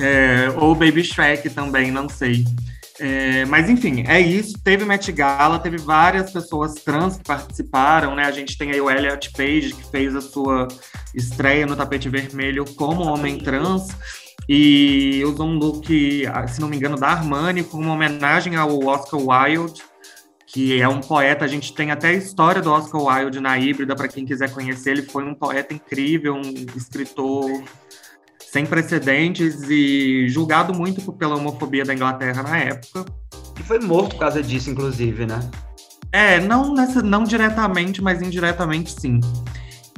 É, 0.00 0.52
ou 0.56 0.72
o 0.72 0.74
Baby 0.74 1.04
Shrek 1.04 1.50
também, 1.50 1.92
não 1.92 2.08
sei. 2.08 2.44
É, 2.98 3.44
mas 3.46 3.68
enfim, 3.68 4.04
é 4.06 4.20
isso. 4.20 4.58
Teve 4.62 4.84
Met 4.84 5.10
Gala, 5.12 5.58
teve 5.58 5.78
várias 5.78 6.30
pessoas 6.32 6.74
trans 6.74 7.16
que 7.16 7.24
participaram, 7.24 8.14
né? 8.14 8.24
A 8.24 8.30
gente 8.30 8.56
tem 8.56 8.70
aí 8.72 8.80
o 8.80 8.90
Elliot 8.90 9.30
Page, 9.32 9.72
que 9.72 9.90
fez 9.90 10.14
a 10.14 10.20
sua 10.20 10.68
estreia 11.14 11.66
no 11.66 11.76
tapete 11.76 12.08
vermelho 12.08 12.64
como 12.74 13.06
homem 13.06 13.38
trans. 13.38 13.88
E 14.48 15.22
usou 15.24 15.46
um 15.46 15.58
look, 15.58 15.86
se 16.48 16.60
não 16.60 16.68
me 16.68 16.76
engano, 16.76 16.96
da 16.96 17.08
Armani, 17.08 17.64
como 17.64 17.84
uma 17.84 17.94
homenagem 17.94 18.56
ao 18.56 18.84
Oscar 18.84 19.20
Wilde, 19.20 19.82
que 20.54 20.80
é 20.80 20.88
um 20.88 21.00
poeta. 21.00 21.44
A 21.44 21.48
gente 21.48 21.74
tem 21.74 21.90
até 21.90 22.10
a 22.10 22.12
história 22.12 22.62
do 22.62 22.70
Oscar 22.70 23.02
Wilde 23.02 23.40
na 23.40 23.58
híbrida, 23.58 23.96
para 23.96 24.06
quem 24.06 24.24
quiser 24.24 24.52
conhecer. 24.52 24.92
Ele 24.92 25.02
foi 25.02 25.24
um 25.24 25.34
poeta 25.34 25.74
incrível, 25.74 26.36
um 26.36 26.42
escritor 26.76 27.50
sem 28.38 28.64
precedentes 28.64 29.68
e 29.68 30.28
julgado 30.28 30.72
muito 30.72 31.12
pela 31.14 31.34
homofobia 31.34 31.84
da 31.84 31.92
Inglaterra 31.92 32.44
na 32.44 32.56
época. 32.56 33.04
Que 33.56 33.64
foi 33.64 33.80
morto 33.80 34.10
por 34.10 34.20
causa 34.20 34.40
disso, 34.40 34.70
inclusive, 34.70 35.26
né? 35.26 35.40
É, 36.12 36.38
não, 36.38 36.72
nessa, 36.72 37.02
não 37.02 37.24
diretamente, 37.24 38.00
mas 38.00 38.22
indiretamente 38.22 38.92
sim. 38.92 39.18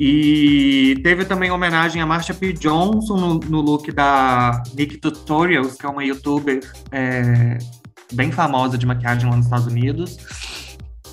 E 0.00 0.98
teve 1.02 1.26
também 1.26 1.50
homenagem 1.50 2.00
a 2.00 2.06
Marsha 2.06 2.32
P. 2.32 2.54
Johnson 2.54 3.16
no, 3.18 3.34
no 3.40 3.60
look 3.60 3.92
da 3.92 4.62
Nick 4.74 4.96
Tutorials, 4.96 5.74
que 5.74 5.84
é 5.84 5.88
uma 5.90 6.02
youtuber 6.02 6.60
é, 6.90 7.58
bem 8.12 8.30
famosa 8.30 8.76
de 8.78 8.86
maquiagem 8.86 9.28
lá 9.28 9.36
nos 9.36 9.46
Estados 9.46 9.66
Unidos. 9.66 10.18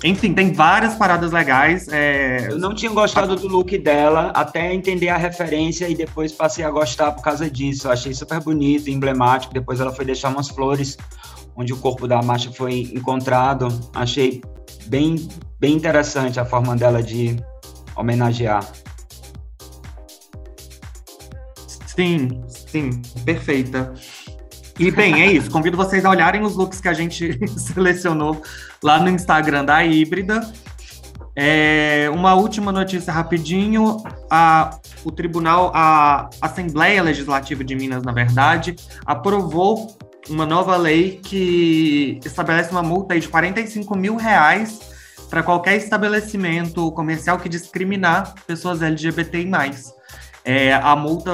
Enfim, 0.02 0.34
tem 0.34 0.52
várias 0.52 0.94
paradas 0.96 1.32
legais. 1.32 1.88
é, 1.88 2.48
Eu 2.50 2.58
não 2.58 2.74
tinha 2.74 2.92
gostado 2.92 3.36
do 3.36 3.48
look 3.48 3.78
dela, 3.78 4.30
até 4.34 4.74
entender 4.74 5.08
a 5.08 5.16
referência 5.16 5.88
e 5.88 5.94
depois 5.94 6.30
passei 6.30 6.62
a 6.62 6.70
gostar 6.70 7.12
por 7.12 7.22
causa 7.22 7.50
disso. 7.50 7.86
Eu 7.86 7.92
achei 7.92 8.12
super 8.12 8.38
bonito, 8.40 8.90
emblemático. 8.90 9.54
Depois 9.54 9.80
ela 9.80 9.92
foi 9.92 10.04
deixar 10.04 10.28
umas 10.28 10.48
flores 10.48 10.98
onde 11.56 11.72
o 11.72 11.76
corpo 11.78 12.06
da 12.06 12.20
marcha 12.20 12.52
foi 12.52 12.90
encontrado. 12.94 13.68
Achei 13.94 14.42
bem, 14.86 15.26
bem 15.58 15.74
interessante 15.74 16.38
a 16.38 16.44
forma 16.44 16.76
dela 16.76 17.02
de 17.02 17.36
homenagear. 17.96 18.66
Sim, 21.86 22.42
sim, 22.48 22.90
perfeita. 23.24 23.94
E 24.78 24.90
bem, 24.90 25.22
é 25.22 25.32
isso. 25.32 25.50
Convido 25.50 25.76
vocês 25.76 26.04
a 26.04 26.10
olharem 26.10 26.42
os 26.42 26.56
looks 26.56 26.80
que 26.80 26.88
a 26.88 26.92
gente 26.92 27.38
selecionou 27.58 28.42
lá 28.82 28.98
no 28.98 29.08
Instagram 29.08 29.64
da 29.64 29.84
Híbrida. 29.84 30.52
É, 31.36 32.08
uma 32.12 32.34
última 32.34 32.72
notícia 32.72 33.12
rapidinho: 33.12 34.02
a, 34.30 34.78
o 35.04 35.10
Tribunal, 35.10 35.70
a 35.74 36.28
Assembleia 36.40 37.02
Legislativa 37.02 37.62
de 37.62 37.74
Minas, 37.74 38.02
na 38.02 38.12
verdade, 38.12 38.74
aprovou 39.04 39.96
uma 40.28 40.46
nova 40.46 40.76
lei 40.76 41.20
que 41.22 42.18
estabelece 42.24 42.70
uma 42.70 42.82
multa 42.82 43.18
de 43.18 43.28
45 43.28 43.96
mil 43.96 44.16
reais 44.16 44.80
para 45.28 45.42
qualquer 45.42 45.76
estabelecimento 45.76 46.90
comercial 46.92 47.38
que 47.38 47.48
discriminar 47.48 48.34
pessoas 48.46 48.82
LGBTI+. 48.82 49.50
É, 50.44 50.74
a 50.74 50.94
multa 50.94 51.32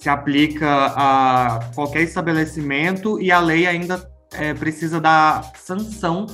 se 0.00 0.08
aplica 0.08 0.92
a 0.94 1.60
qualquer 1.74 2.02
estabelecimento 2.02 3.20
e 3.20 3.32
a 3.32 3.40
lei 3.40 3.66
ainda 3.66 4.08
é, 4.32 4.54
precisa 4.54 5.00
da 5.00 5.42
sanção 5.56 6.26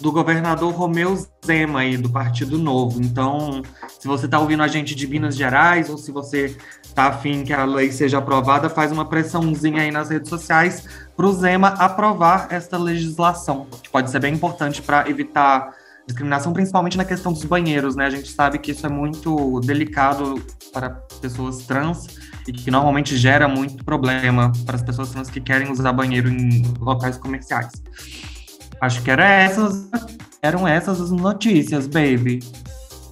do 0.00 0.12
governador 0.12 0.74
Romeu 0.74 1.16
Zema 1.44 1.80
aí, 1.80 1.96
do 1.96 2.10
Partido 2.10 2.58
Novo. 2.58 3.00
Então, 3.00 3.62
se 3.98 4.06
você 4.06 4.26
está 4.26 4.38
ouvindo 4.38 4.62
a 4.62 4.68
gente 4.68 4.94
de 4.94 5.06
Minas 5.06 5.34
Gerais 5.34 5.88
ou 5.88 5.96
se 5.96 6.12
você 6.12 6.54
está 6.84 7.06
afim 7.06 7.44
que 7.44 7.52
a 7.52 7.64
lei 7.64 7.90
seja 7.90 8.18
aprovada, 8.18 8.68
faz 8.68 8.92
uma 8.92 9.06
pressãozinha 9.06 9.82
aí 9.82 9.90
nas 9.90 10.10
redes 10.10 10.28
sociais 10.28 10.86
para 11.16 11.26
o 11.26 11.32
Zema 11.32 11.68
aprovar 11.68 12.48
esta 12.50 12.76
legislação, 12.76 13.66
que 13.82 13.88
pode 13.88 14.10
ser 14.10 14.20
bem 14.20 14.34
importante 14.34 14.82
para 14.82 15.08
evitar 15.08 15.74
discriminação, 16.06 16.52
principalmente 16.52 16.96
na 16.96 17.04
questão 17.04 17.32
dos 17.32 17.44
banheiros, 17.44 17.96
né? 17.96 18.06
A 18.06 18.10
gente 18.10 18.30
sabe 18.30 18.58
que 18.58 18.70
isso 18.70 18.86
é 18.86 18.88
muito 18.88 19.60
delicado 19.60 20.40
para 20.72 20.90
pessoas 21.20 21.58
trans 21.66 22.06
e 22.46 22.52
que 22.52 22.70
normalmente 22.70 23.16
gera 23.16 23.48
muito 23.48 23.84
problema 23.84 24.52
para 24.64 24.76
as 24.76 24.82
pessoas 24.82 25.10
trans 25.10 25.28
que 25.28 25.40
querem 25.40 25.70
usar 25.70 25.92
banheiro 25.92 26.28
em 26.28 26.62
locais 26.80 27.18
comerciais. 27.18 27.72
Acho 28.80 29.02
que 29.02 29.10
era 29.10 29.24
essas, 29.24 29.88
eram 30.40 30.68
essas 30.68 31.00
as 31.00 31.10
notícias, 31.10 31.86
baby. 31.86 32.40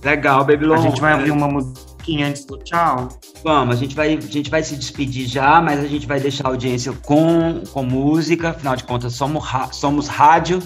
Legal, 0.04 0.44
Baby 0.44 0.66
Long. 0.66 0.74
A 0.74 0.78
gente 0.78 1.00
vai 1.00 1.14
ouvir 1.14 1.30
uma 1.30 1.48
musiquinha 1.48 2.28
antes 2.28 2.44
do 2.44 2.58
tchau. 2.58 3.08
Vamos, 3.42 3.76
a 3.76 3.78
gente, 3.78 3.96
vai, 3.96 4.14
a 4.14 4.20
gente 4.20 4.50
vai 4.50 4.62
se 4.62 4.76
despedir 4.76 5.26
já, 5.26 5.60
mas 5.60 5.80
a 5.80 5.86
gente 5.86 6.06
vai 6.06 6.20
deixar 6.20 6.46
a 6.46 6.50
audiência 6.50 6.92
com, 6.92 7.62
com 7.72 7.82
música, 7.82 8.50
afinal 8.50 8.76
de 8.76 8.84
contas, 8.84 9.14
somos, 9.14 9.44
somos 9.72 10.06
rádio. 10.06 10.62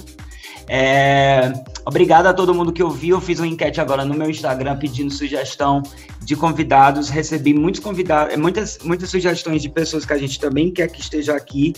É, 0.68 1.52
obrigado 1.86 2.26
a 2.26 2.34
todo 2.34 2.54
mundo 2.54 2.72
que 2.72 2.82
ouviu. 2.82 3.16
Eu 3.16 3.20
fiz 3.20 3.38
uma 3.38 3.46
enquete 3.46 3.80
agora 3.80 4.04
no 4.04 4.14
meu 4.14 4.28
Instagram 4.28 4.76
pedindo 4.76 5.10
sugestão 5.12 5.82
de 6.22 6.36
convidados. 6.36 7.08
Recebi 7.08 7.54
muitos 7.54 7.80
convidados, 7.80 8.36
muitas, 8.36 8.78
muitas 8.84 9.08
sugestões 9.08 9.62
de 9.62 9.68
pessoas 9.68 10.04
que 10.04 10.12
a 10.12 10.18
gente 10.18 10.38
também 10.38 10.70
quer 10.70 10.88
que 10.88 11.00
esteja 11.00 11.34
aqui. 11.34 11.74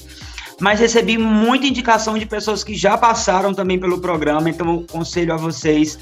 Mas 0.60 0.80
recebi 0.80 1.16
muita 1.16 1.66
indicação 1.66 2.18
de 2.18 2.26
pessoas 2.26 2.62
que 2.62 2.74
já 2.74 2.98
passaram 2.98 3.54
também 3.54 3.78
pelo 3.78 3.98
programa, 3.98 4.50
então 4.50 4.68
eu 4.68 4.84
aconselho 4.88 5.32
a 5.32 5.36
vocês 5.36 5.98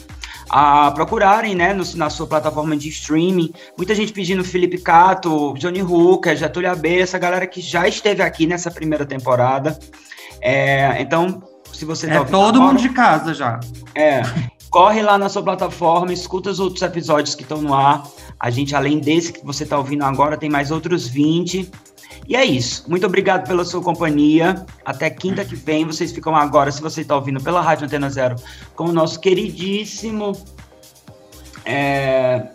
a 0.51 0.91
procurarem, 0.91 1.55
né, 1.55 1.75
no, 1.75 1.85
na 1.95 2.11
sua 2.11 2.27
plataforma 2.27 2.77
de 2.77 2.89
streaming. 2.89 3.53
Muita 3.77 3.95
gente 3.95 4.13
pedindo 4.13 4.43
Felipe 4.43 4.79
Cato, 4.79 5.55
Johnny 5.59 5.83
Hooker, 5.83 6.37
Getúlio 6.37 6.71
AB, 6.71 7.01
essa 7.01 7.19
galera 7.19 7.47
que 7.47 7.61
já 7.61 7.87
esteve 7.87 8.23
aqui 8.23 8.47
nessa 8.47 8.71
primeira 8.71 9.05
temporada. 9.05 9.79
É, 10.41 11.01
então, 11.01 11.43
se 11.73 11.85
você 11.85 12.07
tá 12.07 12.15
É 12.15 12.25
todo 12.25 12.57
agora, 12.57 12.73
mundo 12.73 12.81
de 12.81 12.89
casa 12.91 13.33
já. 13.35 13.61
É. 13.95 14.23
Corre 14.71 15.03
lá 15.03 15.17
na 15.17 15.29
sua 15.29 15.43
plataforma, 15.43 16.13
escuta 16.13 16.51
os 16.51 16.61
outros 16.61 16.83
episódios 16.83 17.35
que 17.35 17.43
estão 17.43 17.63
no 17.63 17.75
ar. 17.75 18.03
A 18.39 18.51
gente, 18.51 18.75
além 18.75 18.99
desse 18.99 19.33
que 19.33 19.45
você 19.45 19.65
está 19.65 19.79
ouvindo 19.79 20.05
agora, 20.05 20.37
tem 20.37 20.51
mais 20.51 20.71
outros 20.71 21.07
20. 21.07 21.71
E 22.29 22.37
é 22.37 22.45
isso. 22.45 22.85
Muito 22.89 23.07
obrigado 23.07 23.47
pela 23.49 23.65
sua 23.65 23.81
companhia. 23.81 24.67
Até 24.85 25.09
quinta 25.09 25.45
que 25.45 25.57
vem. 25.57 25.87
Vocês 25.87 26.13
ficam 26.13 26.37
agora, 26.37 26.71
se 26.71 26.83
você 26.83 27.01
está 27.01 27.17
ouvindo 27.17 27.43
pela 27.43 27.61
Rádio 27.61 27.87
Antena 27.87 28.11
Zero, 28.11 28.37
com 28.75 28.85
o 28.85 28.93
nosso 28.93 29.19
queridíssimo. 29.19 30.33
É... 31.65 32.49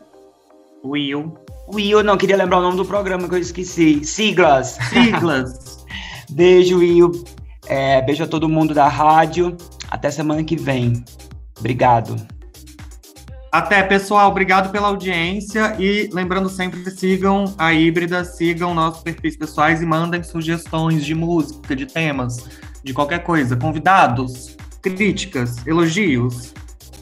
Will. 0.84 1.36
Will, 1.74 2.03
não 2.03 2.18
queria 2.18 2.38
lembrar 2.38 2.59
o 2.59 2.61
nome 2.61 2.78
do 2.78 2.86
programa 2.86 3.28
que 3.28 3.36
eu 3.36 3.39
esqueci. 3.39 4.03
Siglas. 4.03 4.78
Siglas. 4.89 5.84
Beijo, 6.30 6.78
Will. 6.78 7.11
É, 7.68 8.01
beijo 8.01 8.24
a 8.24 8.28
todo 8.28 8.49
mundo 8.49 8.74
da 8.74 8.88
rádio. 8.88 9.55
Até 9.89 10.11
semana 10.11 10.43
que 10.43 10.55
vem. 10.55 11.03
Obrigado. 11.57 12.16
Até, 13.51 13.84
pessoal. 13.84 14.32
Obrigado 14.32 14.72
pela 14.72 14.88
audiência. 14.88 15.76
E 15.80 16.09
lembrando 16.11 16.49
sempre, 16.49 16.89
sigam 16.89 17.53
a 17.57 17.74
Híbrida, 17.74 18.26
sigam 18.26 18.74
nossos 18.74 19.03
perfis 19.03 19.38
pessoais 19.38 19.82
e 19.82 19.86
mandem 19.86 20.24
sugestões 20.24 21.05
de 21.05 21.14
música, 21.14 21.76
de 21.76 21.86
temas, 21.86 22.43
de 22.84 22.93
qualquer 22.93 23.20
coisa. 23.20 23.55
Convidados, 23.55 24.57
críticas, 24.82 25.66
elogios, 25.68 26.53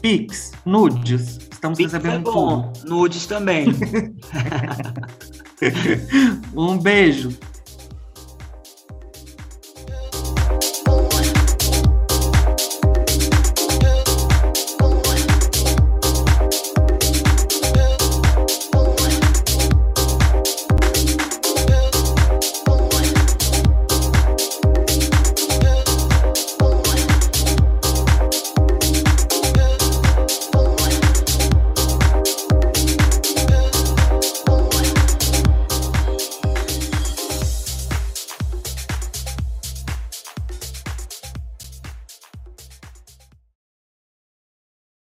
pics, 0.02 0.52
nudes. 0.66 1.38
Estamos 1.50 1.78
Pix 1.78 1.92
recebendo 1.92 2.28
é 2.28 2.32
bom. 2.32 2.72
tudo. 2.72 2.88
Nudes 2.88 3.24
também. 3.24 3.66
um 6.54 6.76
beijo. 6.76 7.30